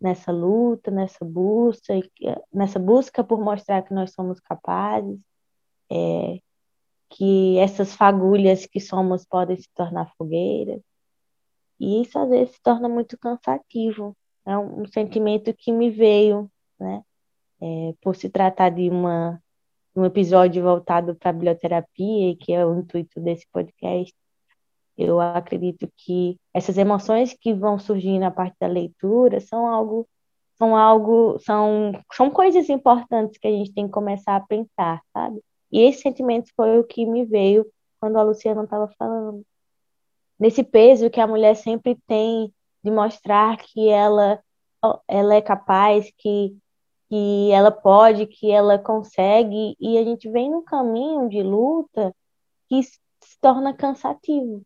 nessa 0.00 0.32
luta, 0.32 0.90
nessa 0.90 1.22
busca, 1.22 1.92
nessa 2.50 2.78
busca 2.78 3.22
por 3.22 3.44
mostrar 3.44 3.82
que 3.82 3.92
nós 3.92 4.14
somos 4.14 4.40
capazes. 4.40 5.20
É, 5.92 6.40
que 7.10 7.58
essas 7.58 7.94
fagulhas 7.94 8.66
que 8.66 8.80
somos 8.80 9.24
podem 9.26 9.56
se 9.56 9.68
tornar 9.74 10.12
fogueiras. 10.16 10.80
E 11.80 12.02
isso 12.02 12.18
às 12.18 12.28
vezes 12.28 12.54
se 12.54 12.62
torna 12.62 12.88
muito 12.88 13.18
cansativo. 13.18 14.16
É 14.46 14.56
um, 14.56 14.82
um 14.82 14.86
sentimento 14.86 15.54
que 15.54 15.72
me 15.72 15.90
veio, 15.90 16.50
né? 16.78 17.02
É, 17.60 17.94
por 18.00 18.16
se 18.16 18.28
tratar 18.30 18.70
de 18.70 18.88
uma, 18.88 19.42
um 19.96 20.04
episódio 20.04 20.62
voltado 20.62 21.14
para 21.16 21.30
a 21.30 21.32
biblioterapia, 21.32 22.36
que 22.36 22.52
é 22.52 22.64
o 22.64 22.78
intuito 22.78 23.20
desse 23.20 23.46
podcast. 23.52 24.14
Eu 24.96 25.20
acredito 25.20 25.88
que 25.96 26.38
essas 26.52 26.78
emoções 26.78 27.34
que 27.34 27.54
vão 27.54 27.78
surgir 27.78 28.18
na 28.18 28.30
parte 28.30 28.56
da 28.60 28.66
leitura 28.66 29.40
são 29.40 29.66
algo 29.66 30.08
são 30.56 30.76
algo 30.76 31.38
são 31.38 31.92
são 32.12 32.30
coisas 32.30 32.68
importantes 32.68 33.38
que 33.38 33.46
a 33.46 33.50
gente 33.50 33.72
tem 33.72 33.86
que 33.86 33.92
começar 33.92 34.36
a 34.36 34.40
pensar, 34.40 35.00
sabe? 35.12 35.40
E 35.70 35.82
esse 35.82 36.02
sentimento 36.02 36.50
foi 36.56 36.78
o 36.78 36.84
que 36.84 37.04
me 37.04 37.24
veio 37.24 37.66
quando 38.00 38.16
a 38.16 38.22
Luciana 38.22 38.64
estava 38.64 38.88
falando. 38.98 39.44
Nesse 40.38 40.62
peso 40.62 41.10
que 41.10 41.20
a 41.20 41.26
mulher 41.26 41.56
sempre 41.56 41.96
tem 42.06 42.52
de 42.82 42.90
mostrar 42.90 43.56
que 43.56 43.88
ela, 43.88 44.40
ela 45.06 45.34
é 45.34 45.42
capaz, 45.42 46.10
que, 46.16 46.56
que 47.08 47.50
ela 47.50 47.70
pode, 47.70 48.26
que 48.26 48.50
ela 48.50 48.78
consegue, 48.78 49.76
e 49.80 49.98
a 49.98 50.04
gente 50.04 50.30
vem 50.30 50.50
num 50.50 50.62
caminho 50.62 51.28
de 51.28 51.42
luta 51.42 52.14
que 52.68 52.82
se 52.82 52.98
torna 53.40 53.74
cansativo. 53.74 54.62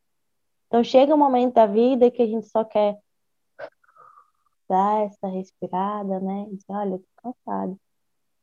Então 0.66 0.84
chega 0.84 1.14
um 1.14 1.18
momento 1.18 1.54
da 1.54 1.66
vida 1.66 2.10
que 2.10 2.22
a 2.22 2.26
gente 2.26 2.46
só 2.48 2.64
quer 2.64 2.98
dar 4.68 5.04
essa 5.04 5.26
respirada, 5.26 6.20
né? 6.20 6.46
E 6.50 6.56
dizer, 6.56 6.72
olha, 6.72 6.98
tô 6.98 7.04
cansado. 7.22 7.78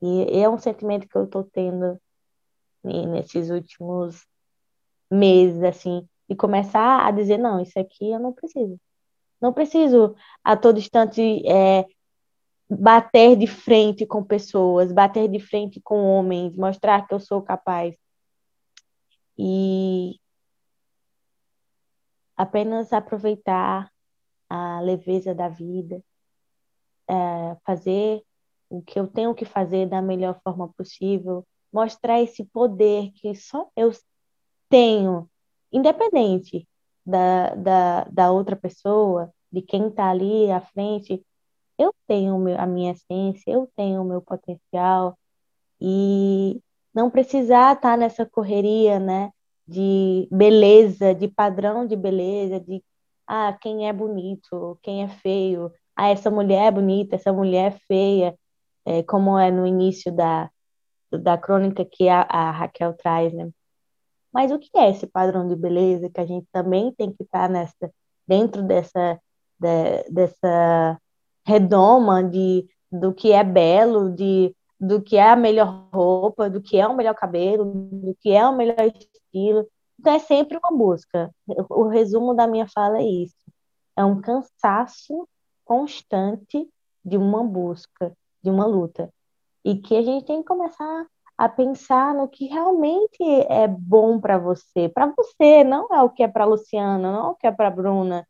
E 0.02 0.40
é 0.40 0.50
um 0.50 0.58
sentimento 0.58 1.08
que 1.08 1.16
eu 1.16 1.28
tô 1.28 1.44
tendo 1.44 2.00
nesses 2.84 3.50
últimos 3.50 4.26
meses, 5.12 5.62
assim, 5.64 6.08
e 6.28 6.36
começar 6.36 7.06
a 7.06 7.12
dizer, 7.12 7.38
não, 7.38 7.62
isso 7.62 7.80
aqui 7.80 8.12
eu 8.12 8.20
não 8.20 8.34
preciso. 8.34 8.80
Não 9.42 9.54
preciso 9.54 10.16
a 10.44 10.56
todo 10.56 10.80
instante 10.80 11.22
é, 11.48 11.86
bater 12.70 13.36
de 13.36 13.48
frente 13.48 14.06
com 14.06 14.24
pessoas, 14.24 14.92
bater 14.92 15.28
de 15.28 15.40
frente 15.40 15.82
com 15.82 16.04
homens, 16.04 16.56
mostrar 16.56 17.08
que 17.08 17.14
eu 17.14 17.20
sou 17.20 17.42
capaz. 17.42 17.96
E 19.38 20.20
apenas 22.38 22.94
aproveitar 22.94 23.92
a 24.50 24.82
leveza 24.82 25.34
da 25.34 25.50
vida, 25.50 26.04
é, 27.08 27.58
fazer 27.66 28.24
o 28.70 28.82
que 28.82 29.00
eu 29.00 29.08
tenho 29.08 29.34
que 29.34 29.46
fazer 29.46 29.88
da 29.88 30.02
melhor 30.02 30.40
forma 30.44 30.72
possível, 30.74 31.46
mostrar 31.72 32.22
esse 32.22 32.44
poder 32.46 33.12
que 33.14 33.36
só 33.36 33.70
eu 33.76 33.92
tenho, 34.70 35.30
independente 35.72 36.68
da, 37.06 37.56
da, 37.56 38.04
da 38.06 38.32
outra 38.32 38.56
pessoa, 38.56 39.32
de 39.52 39.62
quem 39.62 39.88
está 39.88 40.10
ali 40.10 40.52
à 40.52 40.62
frente, 40.62 41.24
eu 41.78 41.94
tenho 42.08 42.60
a 42.60 42.66
minha 42.66 42.92
essência, 42.92 43.52
eu 43.52 43.70
tenho 43.76 44.02
o 44.02 44.06
meu 44.06 44.22
potencial, 44.22 45.18
e 45.82 46.62
não 46.94 47.10
precisar 47.10 47.74
estar 47.76 47.92
tá 47.92 47.98
nessa 47.98 48.26
correria, 48.26 49.00
né, 49.00 49.32
de 49.68 50.28
beleza, 50.32 51.14
de 51.16 51.28
padrão 51.28 51.86
de 51.86 51.96
beleza, 51.96 52.60
de 52.60 52.84
ah, 53.28 53.54
quem 53.62 53.88
é 53.88 53.94
bonito, 53.94 54.78
quem 54.82 55.04
é 55.04 55.08
feio, 55.08 55.72
ah, 55.96 56.10
essa 56.10 56.32
mulher 56.32 56.68
é 56.68 56.72
bonita, 56.72 57.16
essa 57.16 57.32
mulher 57.32 57.74
é 57.74 57.80
feia, 57.88 58.36
é, 58.86 59.04
como 59.04 59.38
é 59.38 59.52
no 59.52 59.68
início 59.68 60.12
da, 60.12 60.50
da 61.18 61.38
crônica 61.38 61.86
que 61.86 62.08
a, 62.08 62.22
a, 62.22 62.52
Raquel 62.52 62.94
traz, 62.94 63.34
né? 63.34 63.50
Mas 64.32 64.52
o 64.52 64.60
que 64.60 64.70
é 64.76 64.90
esse 64.90 65.08
padrão 65.08 65.48
de 65.48 65.56
beleza 65.56 66.10
que 66.10 66.20
a 66.20 66.26
gente 66.26 66.48
também 66.52 66.94
tem 66.94 67.12
que 67.12 67.24
estar 67.24 67.50
nessa, 67.50 67.92
dentro 68.28 68.62
dessa, 68.62 69.20
de, 69.60 70.04
dessa 70.12 71.00
redoma 71.46 72.24
de, 72.24 72.68
do 72.92 73.14
que 73.14 73.32
é 73.32 73.44
belo, 73.44 74.12
de, 74.12 74.56
do 74.80 75.02
que 75.02 75.18
é 75.18 75.30
a 75.30 75.36
melhor 75.36 75.90
roupa, 75.92 76.50
do 76.50 76.62
que 76.62 76.78
é 76.78 76.88
o 76.88 76.96
melhor 76.96 77.16
cabelo, 77.16 77.66
do 77.66 78.16
que 78.22 78.32
é 78.32 78.46
o 78.46 78.56
melhor 78.56 78.80
estilo. 78.80 79.68
Então 80.00 80.14
é 80.14 80.20
sempre 80.20 80.58
uma 80.58 80.78
busca. 80.78 81.34
O 81.70 81.88
resumo 81.88 82.36
da 82.36 82.48
minha 82.48 82.68
fala 82.68 83.00
é 83.00 83.04
isso. 83.04 83.36
É 83.98 84.06
um 84.06 84.22
cansaço 84.22 85.28
constante 85.66 86.70
de 87.04 87.18
uma 87.18 87.44
busca, 87.44 88.16
de 88.44 88.50
uma 88.50 88.66
luta 88.66 89.12
e 89.64 89.76
que 89.78 89.96
a 89.96 90.02
gente 90.02 90.26
tem 90.26 90.42
que 90.42 90.48
começar 90.48 91.06
a 91.38 91.48
pensar 91.48 92.14
no 92.14 92.28
que 92.28 92.48
realmente 92.48 93.24
é 93.50 93.68
bom 93.68 94.20
para 94.20 94.38
você, 94.38 94.90
para 94.90 95.08
você, 95.16 95.64
não 95.64 95.88
é 95.94 96.02
o 96.04 96.10
que 96.10 96.24
é 96.24 96.28
para 96.28 96.46
Luciana, 96.46 97.12
não 97.12 97.28
é 97.28 97.30
o 97.30 97.36
que 97.36 97.48
é 97.48 97.52
para 97.52 97.72
Bruna, 97.72 98.28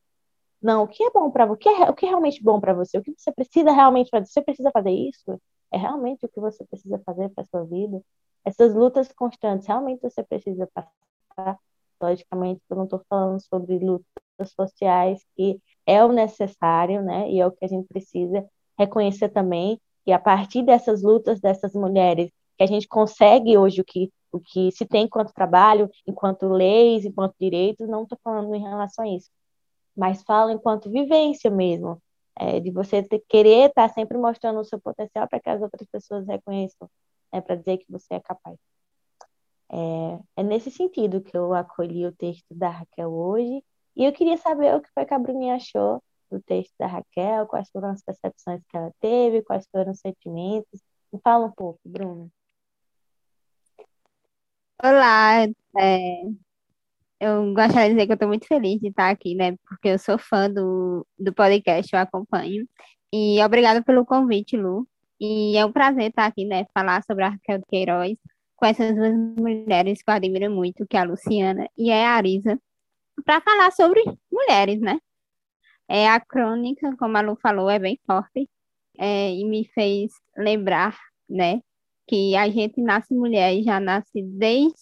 não, 0.62 0.84
o 0.84 0.88
que 0.88 1.04
é 1.04 1.10
bom 1.10 1.32
para 1.32 1.46
você, 1.46 1.54
o 1.54 1.58
que 1.58 1.70
é, 1.70 1.90
o 1.90 1.94
que 1.96 2.06
é 2.06 2.10
realmente 2.10 2.44
bom 2.44 2.60
para 2.60 2.74
você, 2.74 2.98
o 2.98 3.02
que 3.02 3.14
você 3.18 3.32
precisa 3.32 3.72
realmente 3.72 4.10
fazer, 4.10 4.26
você 4.28 4.42
precisa 4.42 4.70
fazer 4.72 4.92
isso, 4.92 5.42
é 5.72 5.78
realmente 5.78 6.26
o 6.26 6.30
que 6.30 6.40
você 6.40 6.66
precisa 6.66 7.02
fazer 7.06 7.30
para 7.30 7.46
sua 7.46 7.64
vida, 7.64 8.02
essas 8.46 8.76
lutas 8.76 9.12
constantes, 9.14 9.68
realmente 9.68 10.02
você 10.02 10.24
precisa 10.24 10.70
passar, 10.74 11.58
logicamente, 12.02 12.62
eu 12.70 12.78
não 12.78 12.84
estou 12.86 13.02
falando 13.10 13.40
sobre 13.42 13.80
lutas 13.80 14.52
sociais, 14.56 15.26
que 15.36 15.62
é 15.86 16.04
o 16.04 16.12
necessário, 16.12 17.02
né, 17.02 17.30
e 17.32 17.40
é 17.40 17.48
o 17.48 17.52
que 17.52 17.66
a 17.66 17.68
gente 17.68 17.88
precisa 17.88 18.46
reconhecer 18.78 19.30
também, 19.30 19.80
e 20.10 20.14
a 20.14 20.18
partir 20.18 20.64
dessas 20.64 21.04
lutas 21.04 21.40
dessas 21.40 21.74
mulheres, 21.74 22.32
que 22.58 22.64
a 22.64 22.66
gente 22.66 22.88
consegue 22.88 23.56
hoje 23.56 23.80
o 23.80 23.86
que, 23.86 24.12
o 24.32 24.40
que 24.40 24.72
se 24.72 24.84
tem 24.84 25.04
enquanto 25.04 25.32
trabalho, 25.32 25.88
enquanto 26.08 26.48
leis, 26.48 27.06
enquanto 27.06 27.36
direitos, 27.40 27.88
não 27.88 28.04
estou 28.04 28.18
falando 28.24 28.54
em 28.56 28.60
relação 28.60 29.06
a 29.06 29.08
isso, 29.08 29.30
mas 29.96 30.24
falo 30.24 30.50
enquanto 30.50 30.90
vivência 30.90 31.52
mesmo, 31.52 32.02
é, 32.36 32.60
de 32.60 32.72
você 32.72 33.04
ter, 33.04 33.24
querer 33.30 33.70
estar 33.70 33.88
tá 33.88 33.94
sempre 33.94 34.18
mostrando 34.18 34.60
o 34.60 34.66
seu 34.66 34.80
potencial 34.82 35.28
para 35.28 35.40
que 35.40 35.50
as 35.50 35.62
outras 35.62 35.88
pessoas 35.88 36.26
reconheçam, 36.26 36.90
né, 37.32 37.40
para 37.40 37.56
dizer 37.56 37.78
que 37.78 37.86
você 37.92 38.16
é 38.16 38.20
capaz. 38.20 38.58
É, 39.72 40.20
é, 40.38 40.44
nesse 40.44 40.72
sentido 40.72 41.22
que 41.22 41.38
eu 41.38 41.54
acolhi 41.54 42.04
o 42.08 42.12
texto 42.12 42.48
da 42.50 42.70
Raquel 42.70 43.12
hoje, 43.12 43.64
e 43.96 44.06
eu 44.06 44.12
queria 44.12 44.38
saber 44.38 44.74
o 44.74 44.82
que 44.82 44.90
foi 44.92 45.06
que 45.06 45.14
a 45.14 45.20
Bruninha 45.20 45.54
achou 45.56 46.02
do 46.32 46.42
texto 46.42 46.74
da 46.80 46.88
Raquel, 46.88 47.48
quais 47.48 47.70
foram 47.70 47.90
as 47.90 48.02
percepções 48.02 48.62
que 48.70 48.78
ela 48.78 48.92
teve, 49.00 49.42
quais 49.44 49.68
foram 49.72 49.92
os 49.92 50.00
sentimentos. 50.00 50.82
Me 51.12 51.20
fala 51.24 51.48
um 51.48 51.52
pouco, 51.52 51.80
Bruna. 51.84 52.30
Olá, 54.82 55.44
é, 55.78 56.24
eu 57.20 57.54
gostaria 57.54 57.90
de 57.90 57.96
dizer 57.96 58.06
que 58.06 58.12
eu 58.12 58.16
estou 58.16 58.28
muito 58.30 58.48
feliz 58.48 58.80
de 58.80 58.88
estar 58.88 59.10
aqui, 59.10 59.36
né? 59.36 59.58
Porque 59.68 59.90
eu 59.90 60.00
sou 60.00 60.18
fã 60.18 60.50
do, 60.50 61.06
do 61.18 61.34
podcast, 61.34 61.94
eu 61.94 62.00
acompanho. 62.00 62.68
E 63.12 63.44
obrigada 63.44 63.84
pelo 63.84 64.06
convite, 64.06 64.56
Lu. 64.56 64.88
E 65.20 65.58
é 65.58 65.66
um 65.66 65.72
prazer 65.72 66.10
estar 66.10 66.26
aqui, 66.26 66.46
né? 66.46 66.66
Falar 66.74 67.04
sobre 67.04 67.26
a 67.26 67.30
Raquel 67.30 67.58
de 67.60 67.66
Queiroz 67.66 68.18
com 68.56 68.66
essas 68.66 68.96
duas 68.96 69.14
mulheres 69.38 70.02
que 70.02 70.10
eu 70.10 70.14
admiro 70.14 70.52
muito, 70.52 70.86
que 70.86 70.98
é 70.98 71.00
a 71.00 71.04
Luciana 71.04 71.68
e 71.78 71.92
a 71.92 72.12
Arisa, 72.12 72.60
para 73.26 73.42
falar 73.42 73.72
sobre 73.72 74.02
mulheres, 74.32 74.80
né? 74.82 75.00
É, 75.90 76.08
a 76.08 76.20
crônica, 76.20 76.96
como 76.98 77.18
a 77.18 77.22
Lu 77.22 77.36
falou, 77.42 77.70
é 77.70 77.80
bem 77.80 78.00
forte 78.06 78.48
é, 79.00 79.34
e 79.34 79.44
me 79.46 79.66
fez 79.74 80.12
lembrar, 80.38 80.98
né, 81.30 81.62
que 82.08 82.36
a 82.36 82.50
gente 82.50 82.82
nasce 82.82 83.14
mulher 83.14 83.54
e 83.56 83.64
já 83.64 83.80
nasce 83.80 84.22
desde, 84.24 84.78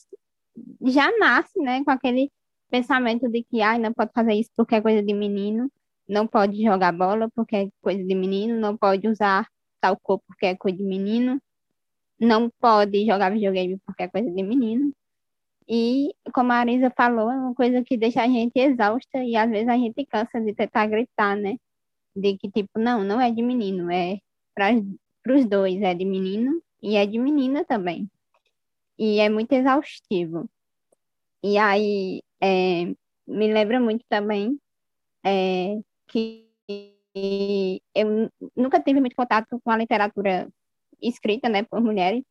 já 0.85 1.09
nasce, 1.17 1.59
né, 1.59 1.83
com 1.83 1.91
aquele 1.91 2.31
pensamento 2.69 3.29
de 3.29 3.43
que, 3.43 3.61
ai, 3.61 3.79
não 3.79 3.93
pode 3.93 4.11
fazer 4.13 4.33
isso 4.33 4.51
porque 4.55 4.75
é 4.75 4.81
coisa 4.81 5.01
de 5.03 5.13
menino, 5.13 5.71
não 6.07 6.27
pode 6.27 6.61
jogar 6.63 6.91
bola 6.91 7.29
porque 7.35 7.55
é 7.55 7.69
coisa 7.81 8.03
de 8.03 8.15
menino, 8.15 8.59
não 8.59 8.77
pode 8.77 9.07
usar 9.07 9.47
tal 9.81 9.97
cor 9.97 10.19
porque 10.27 10.47
é 10.47 10.55
coisa 10.57 10.77
de 10.77 10.83
menino, 10.83 11.39
não 12.19 12.49
pode 12.59 13.05
jogar 13.05 13.31
videogame 13.31 13.79
porque 13.85 14.03
é 14.03 14.07
coisa 14.09 14.29
de 14.31 14.43
menino. 14.43 14.93
E, 15.69 16.13
como 16.33 16.51
a 16.53 16.57
Arisa 16.57 16.89
falou, 16.95 17.29
é 17.29 17.35
uma 17.35 17.53
coisa 17.53 17.83
que 17.83 17.97
deixa 17.97 18.23
a 18.23 18.27
gente 18.27 18.57
exausta 18.57 19.23
e 19.23 19.35
às 19.35 19.49
vezes 19.49 19.67
a 19.67 19.77
gente 19.77 20.05
cansa 20.05 20.39
de 20.39 20.53
tentar 20.53 20.87
gritar, 20.87 21.35
né? 21.35 21.57
De 22.15 22.37
que, 22.37 22.49
tipo, 22.49 22.79
não, 22.79 23.03
não 23.03 23.19
é 23.19 23.31
de 23.31 23.41
menino, 23.41 23.91
é 23.91 24.19
para 24.55 24.73
os 25.35 25.45
dois, 25.45 25.81
é 25.81 25.93
de 25.93 26.05
menino 26.05 26.61
e 26.81 26.95
é 26.95 27.05
de 27.05 27.19
menina 27.19 27.65
também. 27.65 28.09
E 28.97 29.19
é 29.19 29.29
muito 29.29 29.51
exaustivo. 29.51 30.49
E 31.43 31.57
aí, 31.57 32.23
é, 32.41 32.85
me 33.27 33.53
lembra 33.53 33.79
muito 33.79 34.05
também 34.09 34.59
é, 35.25 35.79
que 36.07 36.47
eu 37.93 38.31
nunca 38.55 38.79
tive 38.79 38.99
muito 38.99 39.15
contato 39.15 39.59
com 39.63 39.71
a 39.71 39.77
literatura 39.77 40.47
escrita, 41.01 41.49
né, 41.49 41.63
por 41.63 41.81
mulheres, 41.81 42.23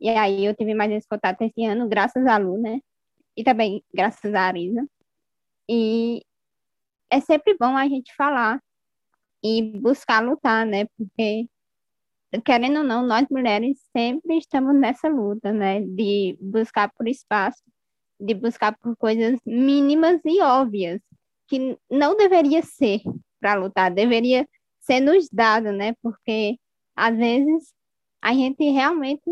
e 0.00 0.08
aí 0.10 0.44
eu 0.44 0.54
tive 0.54 0.74
mais 0.74 0.90
esse 0.92 1.08
contato 1.08 1.42
esse 1.42 1.64
ano, 1.64 1.88
graças 1.88 2.26
à 2.26 2.38
Lu, 2.38 2.58
né? 2.58 2.80
E 3.36 3.44
também 3.44 3.84
graças 3.94 4.34
à 4.34 4.42
Arisa. 4.42 4.86
E 5.68 6.22
é 7.10 7.20
sempre 7.20 7.56
bom 7.58 7.76
a 7.76 7.88
gente 7.88 8.14
falar 8.16 8.60
e 9.42 9.62
buscar 9.78 10.22
lutar, 10.22 10.66
né? 10.66 10.86
Porque, 10.96 11.48
querendo 12.44 12.78
ou 12.78 12.84
não, 12.84 13.06
nós 13.06 13.26
mulheres 13.30 13.78
sempre 13.96 14.38
estamos 14.38 14.74
nessa 14.74 15.08
luta, 15.08 15.52
né? 15.52 15.80
De 15.82 16.36
buscar 16.40 16.90
por 16.92 17.08
espaço 17.08 17.62
de 18.20 18.34
buscar 18.34 18.76
por 18.78 18.94
coisas 18.96 19.40
mínimas 19.46 20.20
e 20.24 20.42
óbvias, 20.42 21.00
que 21.48 21.78
não 21.90 22.16
deveria 22.16 22.62
ser 22.62 23.00
para 23.40 23.54
lutar, 23.54 23.90
deveria 23.90 24.46
ser 24.80 25.00
nos 25.00 25.28
dado, 25.30 25.72
né? 25.72 25.94
Porque 26.02 26.58
às 26.94 27.16
vezes 27.16 27.72
a 28.20 28.34
gente 28.34 28.62
realmente 28.70 29.22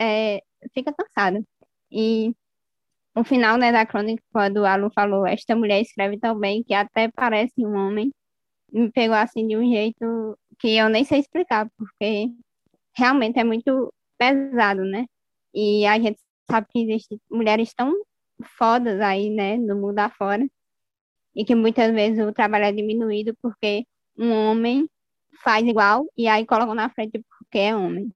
é, 0.00 0.42
fica 0.74 0.92
cansada. 0.92 1.42
E 1.90 2.34
o 3.14 3.24
final 3.24 3.58
né, 3.58 3.72
da 3.72 3.86
crônica, 3.86 4.22
quando 4.32 4.64
a 4.64 4.76
Lu 4.76 4.90
falou, 4.94 5.26
esta 5.26 5.56
mulher 5.56 5.80
escreve 5.82 6.18
tão 6.18 6.38
bem 6.38 6.62
que 6.64 6.74
até 6.74 7.08
parece 7.08 7.54
um 7.66 7.74
homem, 7.74 8.12
me 8.72 8.90
pegou 8.92 9.16
assim 9.16 9.46
de 9.46 9.56
um 9.56 9.68
jeito 9.70 10.38
que 10.58 10.76
eu 10.76 10.88
nem 10.88 11.04
sei 11.04 11.20
explicar, 11.20 11.68
porque 11.76 12.28
realmente 12.96 13.38
é 13.38 13.44
muito 13.44 13.92
pesado, 14.18 14.84
né? 14.84 15.06
E 15.54 15.86
a 15.86 15.98
gente 15.98 16.20
sabe 16.50 16.66
que 16.70 16.80
existem 16.80 17.20
mulheres 17.30 17.74
tão 17.74 17.92
fodas 18.58 19.00
aí, 19.00 19.30
né, 19.30 19.56
no 19.56 19.76
mundo 19.76 19.98
afora, 19.98 20.46
e 21.34 21.44
que 21.44 21.54
muitas 21.54 21.92
vezes 21.92 22.24
o 22.26 22.32
trabalho 22.32 22.64
é 22.66 22.72
diminuído 22.72 23.36
porque 23.42 23.84
um 24.18 24.32
homem 24.32 24.88
faz 25.42 25.66
igual 25.66 26.06
e 26.16 26.28
aí 26.28 26.46
colocam 26.46 26.74
na 26.74 26.90
frente 26.90 27.24
porque 27.38 27.58
é 27.58 27.76
homem. 27.76 28.12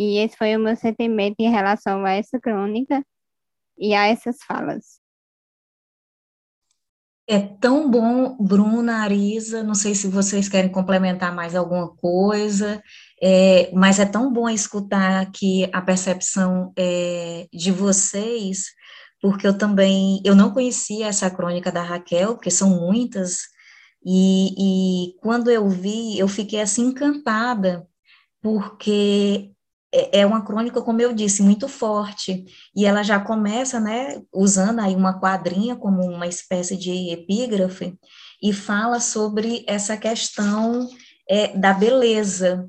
E 0.00 0.18
esse 0.18 0.36
foi 0.36 0.54
o 0.54 0.60
meu 0.60 0.76
sentimento 0.76 1.34
em 1.40 1.50
relação 1.50 2.04
a 2.04 2.12
essa 2.12 2.38
crônica 2.38 3.04
e 3.76 3.92
a 3.94 4.06
essas 4.06 4.36
falas. 4.46 5.00
É 7.26 7.40
tão 7.40 7.90
bom, 7.90 8.36
Bruna, 8.38 9.02
Arisa, 9.02 9.64
não 9.64 9.74
sei 9.74 9.96
se 9.96 10.06
vocês 10.06 10.48
querem 10.48 10.70
complementar 10.70 11.34
mais 11.34 11.56
alguma 11.56 11.88
coisa, 11.96 12.80
é, 13.20 13.72
mas 13.74 13.98
é 13.98 14.06
tão 14.06 14.32
bom 14.32 14.48
escutar 14.48 15.20
aqui 15.20 15.68
a 15.72 15.82
percepção 15.82 16.72
é, 16.78 17.48
de 17.52 17.72
vocês, 17.72 18.66
porque 19.20 19.48
eu 19.48 19.58
também, 19.58 20.22
eu 20.24 20.36
não 20.36 20.52
conhecia 20.52 21.08
essa 21.08 21.28
crônica 21.28 21.72
da 21.72 21.82
Raquel, 21.82 22.34
porque 22.36 22.52
são 22.52 22.70
muitas, 22.70 23.40
e, 24.06 25.08
e 25.10 25.18
quando 25.20 25.50
eu 25.50 25.68
vi, 25.68 26.16
eu 26.16 26.28
fiquei 26.28 26.60
assim 26.60 26.86
encantada, 26.86 27.84
porque 28.40 29.52
é, 29.92 30.20
é 30.20 30.26
uma 30.26 30.44
crônica, 30.44 30.82
como 30.82 31.00
eu 31.00 31.12
disse, 31.12 31.42
muito 31.42 31.68
forte, 31.68 32.44
e 32.74 32.84
ela 32.84 33.02
já 33.02 33.18
começa, 33.20 33.80
né, 33.80 34.20
usando 34.32 34.80
aí 34.80 34.94
uma 34.94 35.18
quadrinha 35.18 35.76
como 35.76 36.02
uma 36.02 36.26
espécie 36.26 36.76
de 36.76 37.10
epígrafe, 37.10 37.98
e 38.42 38.52
fala 38.52 39.00
sobre 39.00 39.64
essa 39.66 39.96
questão 39.96 40.88
é, 41.28 41.56
da 41.56 41.72
beleza, 41.72 42.68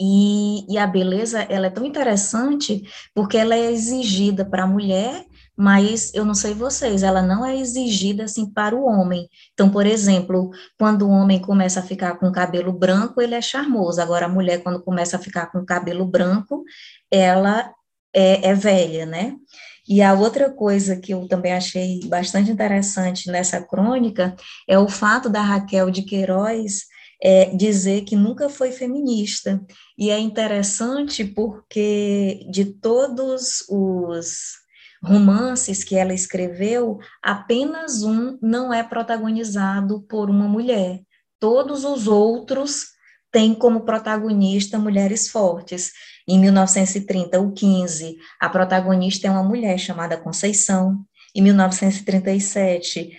e, 0.00 0.72
e, 0.72 0.78
a 0.78 0.86
beleza, 0.86 1.40
ela 1.42 1.66
é 1.66 1.70
tão 1.70 1.84
interessante 1.84 2.88
porque 3.12 3.36
ela 3.36 3.56
é 3.56 3.72
exigida 3.72 4.44
para 4.44 4.62
a 4.62 4.66
mulher 4.66 5.26
mas 5.58 6.14
eu 6.14 6.24
não 6.24 6.34
sei 6.34 6.54
vocês, 6.54 7.02
ela 7.02 7.20
não 7.20 7.44
é 7.44 7.58
exigida 7.58 8.24
assim 8.24 8.48
para 8.48 8.76
o 8.76 8.84
homem. 8.84 9.28
Então, 9.52 9.68
por 9.68 9.84
exemplo, 9.86 10.50
quando 10.78 11.02
o 11.02 11.10
homem 11.10 11.40
começa 11.40 11.80
a 11.80 11.82
ficar 11.82 12.16
com 12.20 12.30
cabelo 12.30 12.72
branco, 12.72 13.20
ele 13.20 13.34
é 13.34 13.42
charmoso. 13.42 14.00
Agora, 14.00 14.26
a 14.26 14.28
mulher, 14.28 14.62
quando 14.62 14.80
começa 14.80 15.16
a 15.16 15.20
ficar 15.20 15.50
com 15.50 15.66
cabelo 15.66 16.06
branco, 16.06 16.62
ela 17.10 17.72
é, 18.14 18.50
é 18.50 18.54
velha, 18.54 19.04
né? 19.04 19.34
E 19.88 20.00
a 20.00 20.14
outra 20.14 20.48
coisa 20.48 20.96
que 20.96 21.12
eu 21.12 21.26
também 21.26 21.52
achei 21.52 22.00
bastante 22.06 22.52
interessante 22.52 23.28
nessa 23.28 23.60
crônica 23.60 24.36
é 24.68 24.78
o 24.78 24.88
fato 24.88 25.28
da 25.28 25.42
Raquel 25.42 25.90
de 25.90 26.02
Queiroz 26.02 26.82
é, 27.20 27.46
dizer 27.46 28.02
que 28.02 28.14
nunca 28.14 28.48
foi 28.48 28.70
feminista. 28.70 29.60
E 29.98 30.08
é 30.08 30.20
interessante 30.20 31.24
porque 31.24 32.46
de 32.48 32.64
todos 32.66 33.64
os 33.68 34.67
romances 35.02 35.84
que 35.84 35.96
ela 35.96 36.14
escreveu, 36.14 36.98
apenas 37.22 38.02
um 38.02 38.38
não 38.42 38.72
é 38.72 38.82
protagonizado 38.82 40.02
por 40.02 40.28
uma 40.28 40.48
mulher. 40.48 41.00
Todos 41.38 41.84
os 41.84 42.06
outros 42.06 42.86
têm 43.30 43.54
como 43.54 43.82
protagonista 43.82 44.78
mulheres 44.78 45.28
fortes. 45.28 45.92
Em 46.26 46.38
1930, 46.38 47.40
o 47.40 47.52
15, 47.52 48.16
a 48.40 48.48
protagonista 48.48 49.26
é 49.26 49.30
uma 49.30 49.42
mulher 49.42 49.78
chamada 49.78 50.16
Conceição. 50.16 51.04
Em 51.34 51.42
1937, 51.42 53.10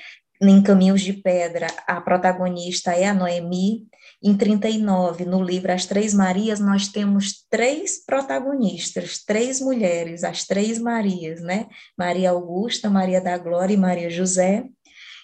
em 0.41 0.61
Caminhos 0.63 1.01
de 1.01 1.13
Pedra, 1.13 1.67
a 1.87 2.01
protagonista 2.01 2.91
é 2.91 3.07
a 3.07 3.13
Noemi. 3.13 3.87
Em 4.21 4.35
39, 4.35 5.23
no 5.23 5.41
livro 5.41 5.71
As 5.71 5.85
Três 5.85 6.13
Marias, 6.13 6.59
nós 6.59 6.89
temos 6.89 7.45
três 7.49 8.03
protagonistas, 8.05 9.23
três 9.23 9.61
mulheres, 9.61 10.25
as 10.25 10.45
Três 10.45 10.77
Marias, 10.77 11.41
né? 11.41 11.67
Maria 11.97 12.31
Augusta, 12.31 12.89
Maria 12.89 13.21
da 13.21 13.37
Glória 13.37 13.73
e 13.73 13.77
Maria 13.77 14.09
José. 14.09 14.65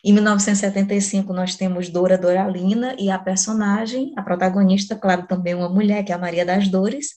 Em 0.02 0.14
1975, 0.14 1.34
nós 1.34 1.56
temos 1.56 1.90
Dora 1.90 2.18
Doralina 2.18 2.96
e 2.98 3.10
a 3.10 3.20
personagem, 3.20 4.14
a 4.16 4.22
protagonista, 4.22 4.96
claro, 4.96 5.28
também 5.28 5.54
uma 5.54 5.68
mulher, 5.68 6.02
que 6.04 6.14
é 6.14 6.16
a 6.16 6.18
Maria 6.18 6.46
das 6.46 6.70
Dores. 6.70 7.16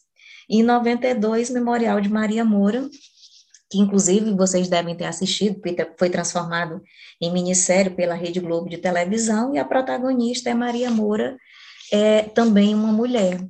E 0.51 0.59
em 0.59 0.63
92, 0.65 1.51
Memorial 1.51 2.01
de 2.01 2.09
Maria 2.09 2.45
Moura, 2.45 2.89
que 3.71 3.79
inclusive 3.79 4.35
vocês 4.35 4.69
devem 4.69 4.97
ter 4.97 5.05
assistido, 5.05 5.61
foi 5.97 6.11
transformado 6.11 6.83
em 7.21 7.31
minissérie 7.33 7.95
pela 7.95 8.15
Rede 8.15 8.41
Globo 8.41 8.69
de 8.69 8.79
televisão, 8.79 9.55
e 9.55 9.59
a 9.59 9.65
protagonista 9.65 10.51
é 10.51 10.55
Maria 10.55 10.91
Moura, 10.91 11.37
é 11.93 12.23
também 12.23 12.75
uma 12.75 12.93
mulher. 12.93 13.41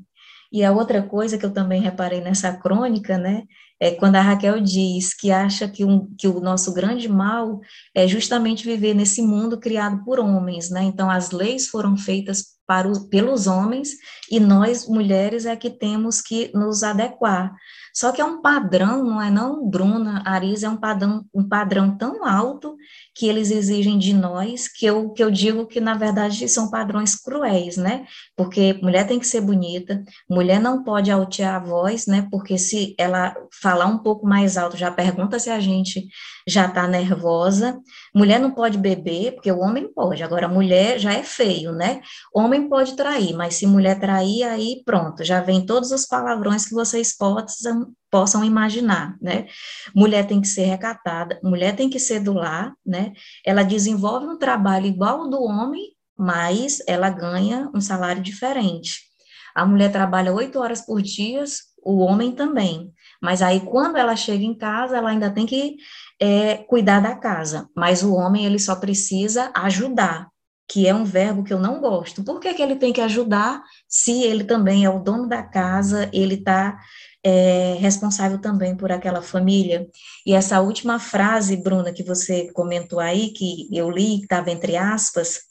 E 0.51 0.64
a 0.64 0.72
outra 0.72 1.03
coisa 1.03 1.37
que 1.37 1.44
eu 1.44 1.53
também 1.53 1.81
reparei 1.83 2.20
nessa 2.20 2.53
crônica, 2.57 3.18
né, 3.18 3.44
é 3.81 3.92
quando 3.92 4.16
a 4.16 4.22
Raquel 4.22 4.61
diz 4.61 5.14
que 5.14 5.31
acha 5.31 5.68
que, 5.68 5.85
um, 5.85 6.12
que 6.16 6.27
o 6.27 6.40
nosso 6.40 6.72
grande 6.72 7.09
mal 7.09 7.61
é 7.94 8.09
justamente 8.09 8.64
viver 8.64 8.94
nesse 8.94 9.22
mundo 9.22 9.59
criado 9.59 10.05
por 10.05 10.18
homens, 10.18 10.70
né? 10.70 10.83
Então, 10.83 11.09
as 11.09 11.31
leis 11.31 11.68
foram 11.68 11.96
feitas 11.96 12.58
para 12.68 12.87
pelos 13.11 13.46
homens 13.46 13.96
e 14.31 14.38
nós, 14.38 14.87
mulheres, 14.87 15.46
é 15.46 15.57
que 15.57 15.70
temos 15.70 16.20
que 16.20 16.50
nos 16.54 16.83
adequar. 16.83 17.50
Só 17.94 18.12
que 18.12 18.20
é 18.20 18.24
um 18.24 18.42
padrão, 18.42 19.02
não 19.02 19.20
é 19.20 19.31
não, 19.31 19.68
Bruna, 19.68 20.22
Arisa, 20.26 20.66
é 20.66 20.70
um 20.70 20.76
padrão, 20.76 21.24
um 21.35 21.48
padrão 21.48 21.96
tão 21.96 22.26
alto 22.26 22.76
que 23.14 23.26
eles 23.26 23.50
exigem 23.50 23.98
de 23.98 24.12
nós, 24.12 24.68
que 24.68 24.85
eu, 24.85 25.11
que 25.11 25.24
eu 25.24 25.31
digo 25.31 25.66
que, 25.66 25.81
na 25.81 25.94
verdade, 25.94 26.46
são 26.48 26.70
padrões 26.70 27.16
cruéis, 27.16 27.78
né? 27.78 28.04
Porque 28.37 28.74
mulher 28.83 29.07
tem 29.07 29.18
que 29.18 29.26
ser 29.26 29.40
bonita, 29.40 30.04
mulher 30.28 30.61
não 30.61 30.85
pode 30.85 31.11
altear 31.11 31.57
a 31.57 31.64
voz, 31.64 32.07
né? 32.07 32.28
Porque 32.31 32.59
se 32.59 32.94
ela 32.98 33.35
falar 33.62 33.87
um 33.87 33.98
pouco 33.98 34.26
mais 34.26 34.59
alto, 34.59 34.76
já 34.76 34.90
pergunta 34.90 35.38
se 35.38 35.48
a 35.48 35.59
gente 35.59 36.07
já 36.49 36.67
está 36.67 36.89
nervosa. 36.89 37.79
Mulher 38.15 38.41
não 38.41 38.51
pode 38.51 38.79
beber, 38.79 39.33
porque 39.33 39.53
o 39.53 39.59
homem 39.59 39.93
pode, 39.93 40.23
agora 40.23 40.49
mulher 40.49 40.99
já 40.99 41.13
é 41.13 41.23
feio, 41.23 41.73
né? 41.73 42.01
Homem 42.35 42.69
pode 42.69 42.97
trair, 42.97 43.35
mas 43.35 43.57
se 43.57 43.67
mulher 43.67 44.01
trair, 44.01 44.45
aí 44.45 44.83
pronto, 44.85 45.23
já 45.23 45.43
vem 45.43 45.67
todos 45.67 45.93
os 45.93 46.07
palavrões 46.07 46.65
que 46.67 46.75
vocês 46.75 47.15
possam, 47.15 47.93
possam 48.11 48.43
imaginar, 48.43 49.17
né? 49.21 49.47
Mulher 49.95 50.27
tem 50.27 50.41
que 50.41 50.49
ser 50.49 50.65
recatada, 50.65 51.39
mulher 51.43 51.77
tem 51.77 51.91
que 51.91 51.99
ser 51.99 52.21
do 52.21 52.33
lar, 52.33 52.73
né? 52.85 53.13
Ela 53.45 53.63
desenvolve 53.63 54.27
um 54.27 54.39
trabalho 54.39 54.87
igual 54.87 55.21
ao 55.23 55.31
do 55.31 55.43
homem, 55.43 55.93
mas 56.17 56.83
ela 56.89 57.11
ganha 57.11 57.71
um 57.75 57.81
salário 57.81 58.23
diferente. 58.23 59.07
A 59.55 59.67
mulher 59.67 59.93
trabalha 59.93 60.33
oito 60.33 60.59
horas 60.61 60.81
por 60.81 61.03
dia, 61.03 61.45
o 61.85 61.99
homem 61.99 62.33
também. 62.33 62.93
Mas 63.21 63.43
aí, 63.43 63.61
quando 63.61 63.97
ela 63.97 64.15
chega 64.15 64.45
em 64.45 64.57
casa, 64.57 64.97
ela 64.97 65.11
ainda 65.11 65.31
tem 65.31 65.47
que 65.47 65.77
é, 66.20 66.57
cuidar 66.57 67.00
da 67.00 67.14
casa. 67.14 67.68
Mas 67.76 68.02
o 68.02 68.14
homem, 68.14 68.44
ele 68.44 68.59
só 68.59 68.74
precisa 68.76 69.50
ajudar, 69.54 70.28
que 70.68 70.87
é 70.87 70.94
um 70.94 71.04
verbo 71.04 71.44
que 71.44 71.52
eu 71.52 71.59
não 71.59 71.81
gosto. 71.81 72.22
Por 72.22 72.40
que, 72.40 72.52
que 72.54 72.62
ele 72.62 72.76
tem 72.76 72.92
que 72.92 73.00
ajudar 73.00 73.62
se 73.88 74.22
ele 74.22 74.44
também 74.44 74.85
é 74.85 74.90
o 74.90 74.98
dono 74.98 75.28
da 75.28 75.42
casa, 75.42 76.11
ele 76.12 76.35
está 76.35 76.78
é, 77.24 77.76
responsável 77.78 78.38
também 78.38 78.76
por 78.76 78.92
aquela 78.92 79.22
família? 79.22 79.87
E 80.26 80.35
essa 80.35 80.61
última 80.61 80.98
frase, 80.98 81.57
Bruna, 81.57 81.92
que 81.92 82.02
você 82.02 82.52
comentou 82.52 83.00
aí, 83.00 83.31
que 83.31 83.68
eu 83.72 83.90
li, 83.90 84.18
que 84.18 84.24
estava 84.24 84.50
entre 84.50 84.76
aspas, 84.76 85.48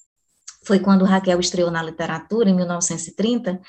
foi 0.67 0.79
quando 0.79 1.05
Raquel 1.05 1.39
estreou 1.39 1.71
na 1.71 1.81
literatura, 1.81 2.49
em 2.49 2.55
1930, 2.55 3.59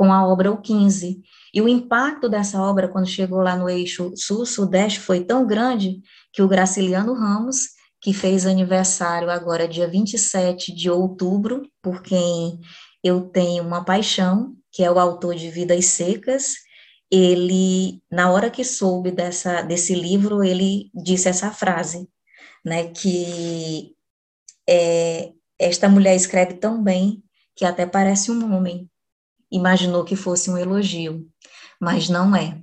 com 0.00 0.10
a 0.14 0.26
obra 0.26 0.50
O 0.50 0.56
15. 0.56 1.20
E 1.52 1.60
o 1.60 1.68
impacto 1.68 2.26
dessa 2.26 2.58
obra, 2.58 2.88
quando 2.88 3.06
chegou 3.06 3.42
lá 3.42 3.54
no 3.54 3.68
eixo 3.68 4.14
sul-sudeste, 4.16 4.98
foi 4.98 5.22
tão 5.22 5.46
grande 5.46 6.00
que 6.32 6.40
o 6.40 6.48
Graciliano 6.48 7.12
Ramos, 7.12 7.66
que 8.00 8.14
fez 8.14 8.46
aniversário 8.46 9.28
agora 9.28 9.68
dia 9.68 9.86
27 9.86 10.74
de 10.74 10.88
outubro, 10.88 11.68
por 11.82 12.00
quem 12.00 12.58
eu 13.04 13.28
tenho 13.28 13.62
uma 13.62 13.84
paixão, 13.84 14.54
que 14.72 14.82
é 14.82 14.90
o 14.90 14.98
autor 14.98 15.34
de 15.34 15.50
Vidas 15.50 15.84
Secas, 15.84 16.54
ele, 17.10 18.02
na 18.10 18.30
hora 18.30 18.48
que 18.48 18.64
soube 18.64 19.10
dessa, 19.10 19.60
desse 19.60 19.94
livro, 19.94 20.42
ele 20.42 20.90
disse 20.94 21.28
essa 21.28 21.50
frase, 21.50 22.08
né, 22.64 22.88
que 22.88 23.94
é, 24.66 25.30
esta 25.58 25.90
mulher 25.90 26.16
escreve 26.16 26.54
tão 26.54 26.82
bem 26.82 27.22
que 27.54 27.66
até 27.66 27.84
parece 27.84 28.30
um 28.30 28.56
homem. 28.56 28.89
Imaginou 29.50 30.04
que 30.04 30.14
fosse 30.14 30.50
um 30.50 30.56
elogio, 30.56 31.26
mas 31.80 32.08
não 32.08 32.34
é. 32.36 32.60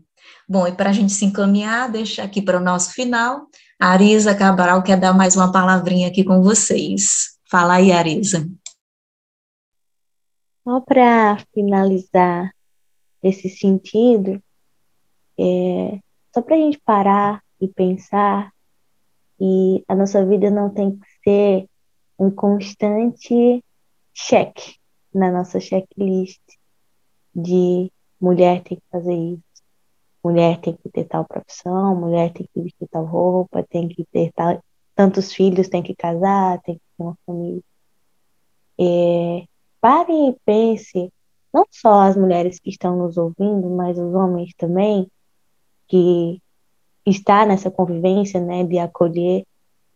Bom, 0.47 0.65
e 0.65 0.71
para 0.71 0.91
a 0.91 0.93
gente 0.93 1.11
se 1.11 1.25
encaminhar, 1.25 1.91
deixa 1.91 2.23
aqui 2.23 2.41
para 2.41 2.57
o 2.57 2.63
nosso 2.63 2.93
final, 2.93 3.47
Arisa 3.79 4.33
Cabral 4.33 4.81
quer 4.81 4.97
dar 4.97 5.13
mais 5.13 5.35
uma 5.35 5.51
palavrinha 5.51 6.07
aqui 6.07 6.23
com 6.23 6.41
vocês. 6.41 7.37
Fala 7.49 7.75
aí, 7.75 7.91
Arisa. 7.91 8.49
Só 10.63 10.79
para 10.81 11.37
finalizar 11.53 12.51
esse 13.21 13.49
sentido, 13.49 14.41
é, 15.37 15.99
só 16.33 16.41
para 16.41 16.55
a 16.55 16.59
gente 16.59 16.79
parar 16.79 17.43
e 17.59 17.67
pensar 17.67 18.51
que 19.37 19.83
a 19.87 19.95
nossa 19.95 20.25
vida 20.25 20.49
não 20.49 20.69
tem 20.69 20.97
que 20.97 21.07
ser 21.23 21.69
um 22.17 22.31
constante 22.31 23.63
cheque 24.13 24.75
na 25.13 25.31
nossa 25.31 25.59
checklist 25.59 26.41
de 27.37 27.91
mulher 28.19 28.63
tem 28.63 28.77
que 28.77 28.83
fazer 28.91 29.13
isso, 29.13 29.43
mulher 30.23 30.59
tem 30.59 30.75
que 30.75 30.89
ter 30.89 31.05
tal 31.05 31.23
profissão, 31.23 31.95
mulher 31.95 32.33
tem 32.33 32.49
que 32.51 32.61
vestir 32.61 32.87
tal 32.89 33.05
roupa, 33.05 33.63
tem 33.69 33.87
que 33.87 34.03
ter 34.11 34.31
tal, 34.33 34.59
tantos 34.95 35.31
filhos, 35.31 35.69
tem 35.69 35.83
que 35.83 35.95
casar, 35.95 36.59
tem 36.61 36.75
que 36.75 36.81
ter 36.81 37.03
uma 37.03 37.17
família. 37.27 37.61
É, 38.79 39.45
pare 39.79 40.11
e 40.11 40.35
pense, 40.43 41.13
não 41.53 41.65
só 41.69 42.01
as 42.01 42.17
mulheres 42.17 42.59
que 42.59 42.71
estão 42.71 42.97
nos 42.97 43.17
ouvindo, 43.17 43.69
mas 43.69 43.97
os 43.99 44.13
homens 44.15 44.51
também, 44.57 45.07
que 45.87 46.41
está 47.05 47.45
nessa 47.45 47.69
convivência, 47.69 48.41
né, 48.41 48.63
de 48.63 48.79
acolher 48.79 49.45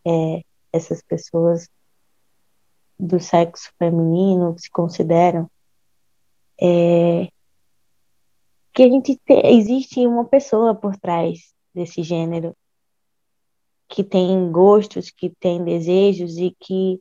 é, 0.06 0.42
essas 0.72 1.02
pessoas 1.02 1.68
do 2.98 3.18
sexo 3.18 3.72
feminino 3.78 4.54
que 4.54 4.62
se 4.62 4.70
consideram 4.70 5.50
é, 6.64 7.28
que 8.72 8.84
a 8.84 8.88
gente 8.88 9.16
te, 9.16 9.34
existe 9.46 10.06
uma 10.06 10.24
pessoa 10.24 10.76
por 10.76 10.96
trás 10.96 11.52
desse 11.74 12.04
gênero 12.04 12.56
que 13.88 14.04
tem 14.04 14.50
gostos, 14.52 15.10
que 15.10 15.28
tem 15.40 15.64
desejos 15.64 16.38
e 16.38 16.54
que 16.60 17.00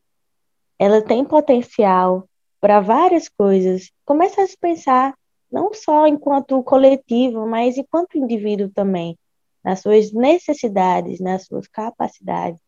ela 0.80 1.02
tem 1.02 1.24
potencial 1.24 2.28
para 2.60 2.82
várias 2.82 3.30
coisas. 3.30 3.91
Começa 4.04 4.41
a 4.41 4.47
se 4.47 4.58
pensar 4.58 5.13
não 5.52 5.71
só 5.74 6.08
enquanto 6.08 6.63
coletivo, 6.63 7.47
mas 7.47 7.78
enquanto 7.78 8.17
indivíduo 8.17 8.69
também, 8.69 9.17
nas 9.63 9.82
suas 9.82 10.12
necessidades, 10.12 11.19
nas 11.19 11.45
suas 11.45 11.67
capacidades. 11.67 12.60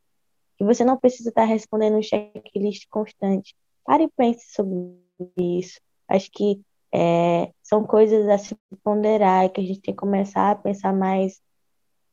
Que 0.57 0.63
você 0.63 0.85
não 0.85 0.97
precisa 0.97 1.29
estar 1.29 1.45
respondendo 1.45 1.97
um 1.97 2.03
checklist 2.03 2.87
constante. 2.87 3.55
Pare 3.83 4.03
e 4.03 4.09
pense 4.15 4.53
sobre 4.53 4.77
isso. 5.35 5.81
Acho 6.07 6.29
que 6.31 6.61
é, 6.93 7.51
são 7.63 7.83
coisas 7.85 8.27
a 8.29 8.37
se 8.37 8.55
ponderar 8.83 9.45
e 9.45 9.49
que 9.49 9.61
a 9.61 9.63
gente 9.63 9.81
tem 9.81 9.93
que 9.93 9.99
começar 9.99 10.51
a 10.51 10.55
pensar 10.55 10.93
mais, 10.93 11.41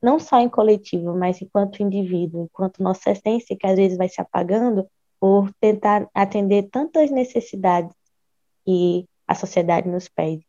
não 0.03 0.19
só 0.19 0.41
em 0.41 0.49
coletivo, 0.49 1.15
mas 1.17 1.41
enquanto 1.43 1.83
indivíduo, 1.83 2.45
enquanto 2.45 2.83
nossa 2.83 3.11
essência, 3.11 3.57
que 3.57 3.67
às 3.67 3.77
vezes 3.77 3.99
vai 3.99 4.09
se 4.09 4.21
apagando 4.21 4.87
por 5.21 5.53
tentar 5.61 6.09
atender 6.15 6.69
tantas 6.71 7.11
necessidades 7.11 7.95
que 8.65 9.07
a 9.27 9.35
sociedade 9.35 9.89
nos 9.89 10.09
pede. 10.09 10.47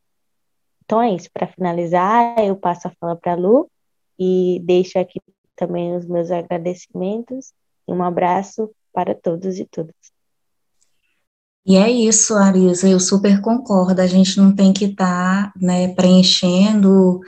Então 0.83 1.01
é 1.01 1.11
isso. 1.13 1.29
Para 1.33 1.47
finalizar, 1.47 2.39
eu 2.39 2.55
passo 2.55 2.87
a 2.87 2.91
fala 2.99 3.15
para 3.15 3.33
a 3.33 3.35
Lu 3.35 3.69
e 4.17 4.61
deixo 4.63 4.97
aqui 4.97 5.19
também 5.55 5.95
os 5.95 6.05
meus 6.05 6.31
agradecimentos 6.31 7.53
um 7.87 8.03
abraço 8.03 8.73
para 8.93 9.13
todos 9.13 9.59
e 9.59 9.65
todas. 9.65 10.10
E 11.65 11.75
é 11.77 11.89
isso, 11.89 12.33
Arisa, 12.35 12.87
eu 12.87 12.99
super 12.99 13.39
concordo. 13.41 14.01
A 14.01 14.07
gente 14.07 14.37
não 14.37 14.55
tem 14.55 14.73
que 14.73 14.85
estar 14.85 15.51
tá, 15.51 15.53
né, 15.59 15.89
preenchendo 15.89 17.19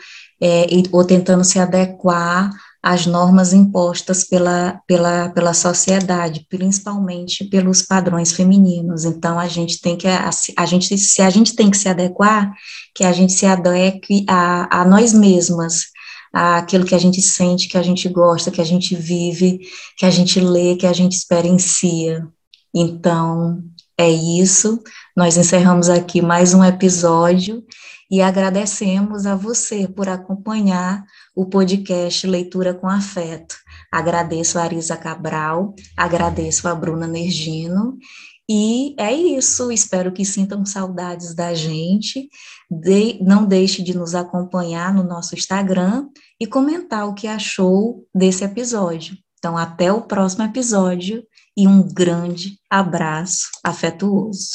é, 0.42 0.66
ou 0.92 1.06
tentando 1.06 1.44
se 1.44 1.60
adequar 1.60 2.50
às 2.82 3.06
normas 3.06 3.54
impostas 3.54 4.26
pela, 4.26 4.82
pela, 4.86 5.30
pela 5.30 5.54
sociedade, 5.54 6.46
principalmente 6.50 7.46
pelos 7.46 7.82
padrões 7.82 8.34
femininos. 8.34 9.06
Então, 9.06 9.40
a 9.40 9.48
gente 9.48 9.80
tem 9.80 9.96
que, 9.96 10.08
a, 10.08 10.30
a 10.58 10.66
gente, 10.66 10.98
se 10.98 11.22
a 11.22 11.30
gente 11.30 11.56
tem 11.56 11.70
que 11.72 11.78
se 11.78 11.88
adequar, 11.88 12.52
que 12.94 13.06
a 13.06 13.12
gente 13.14 13.34
se 13.34 13.46
adeque 13.46 14.26
a, 14.28 14.82
a 14.82 14.86
nós 14.86 15.14
mesmas, 15.14 15.86
aquilo 16.34 16.86
que 16.86 16.96
a 16.96 17.00
gente 17.00 17.22
sente, 17.22 17.70
que 17.70 17.78
a 17.78 17.84
gente 17.84 18.10
gosta, 18.10 18.52
que 18.52 18.60
a 18.60 18.66
gente 18.66 18.96
vive, 18.96 19.60
que 19.98 20.06
a 20.06 20.10
gente 20.10 20.40
lê, 20.40 20.76
que 20.76 20.88
a 20.88 20.94
gente 20.94 21.16
experiencia. 21.16 22.28
Então, 22.76 23.64
é 23.98 24.10
isso. 24.10 24.82
Nós 25.16 25.38
encerramos 25.38 25.90
aqui 25.90 26.22
mais 26.22 26.54
um 26.54 26.64
episódio 26.64 27.64
e 28.10 28.22
agradecemos 28.22 29.26
a 29.26 29.36
você 29.36 29.88
por 29.88 30.10
acompanhar 30.10 31.04
o 31.36 31.46
podcast 31.46 32.26
Leitura 32.26 32.74
com 32.74 32.88
Afeto. 32.88 33.56
Agradeço 33.92 34.58
a 34.58 34.64
Arisa 34.64 34.98
Cabral, 34.98 35.74
agradeço 35.96 36.68
a 36.68 36.76
Bruna 36.76 37.08
Nergino 37.08 37.98
e 38.50 38.96
é 39.00 39.14
isso, 39.14 39.72
espero 39.72 40.12
que 40.12 40.26
sintam 40.26 40.66
saudades 40.66 41.34
da 41.34 41.54
gente. 41.54 42.30
De, 42.70 43.20
não 43.22 43.46
deixe 43.46 43.84
de 43.84 43.96
nos 43.96 44.16
acompanhar 44.16 44.94
no 44.94 45.04
nosso 45.04 45.36
Instagram 45.36 46.08
e 46.40 46.48
comentar 46.48 47.08
o 47.08 47.14
que 47.14 47.28
achou 47.28 48.06
desse 48.14 48.44
episódio. 48.44 49.16
Então, 49.38 49.58
até 49.58 49.92
o 49.92 50.02
próximo 50.02 50.44
episódio 50.44 51.24
e 51.58 51.68
um 51.68 51.84
grande 51.84 52.58
abraço 52.70 53.50
afetuoso. 53.64 54.52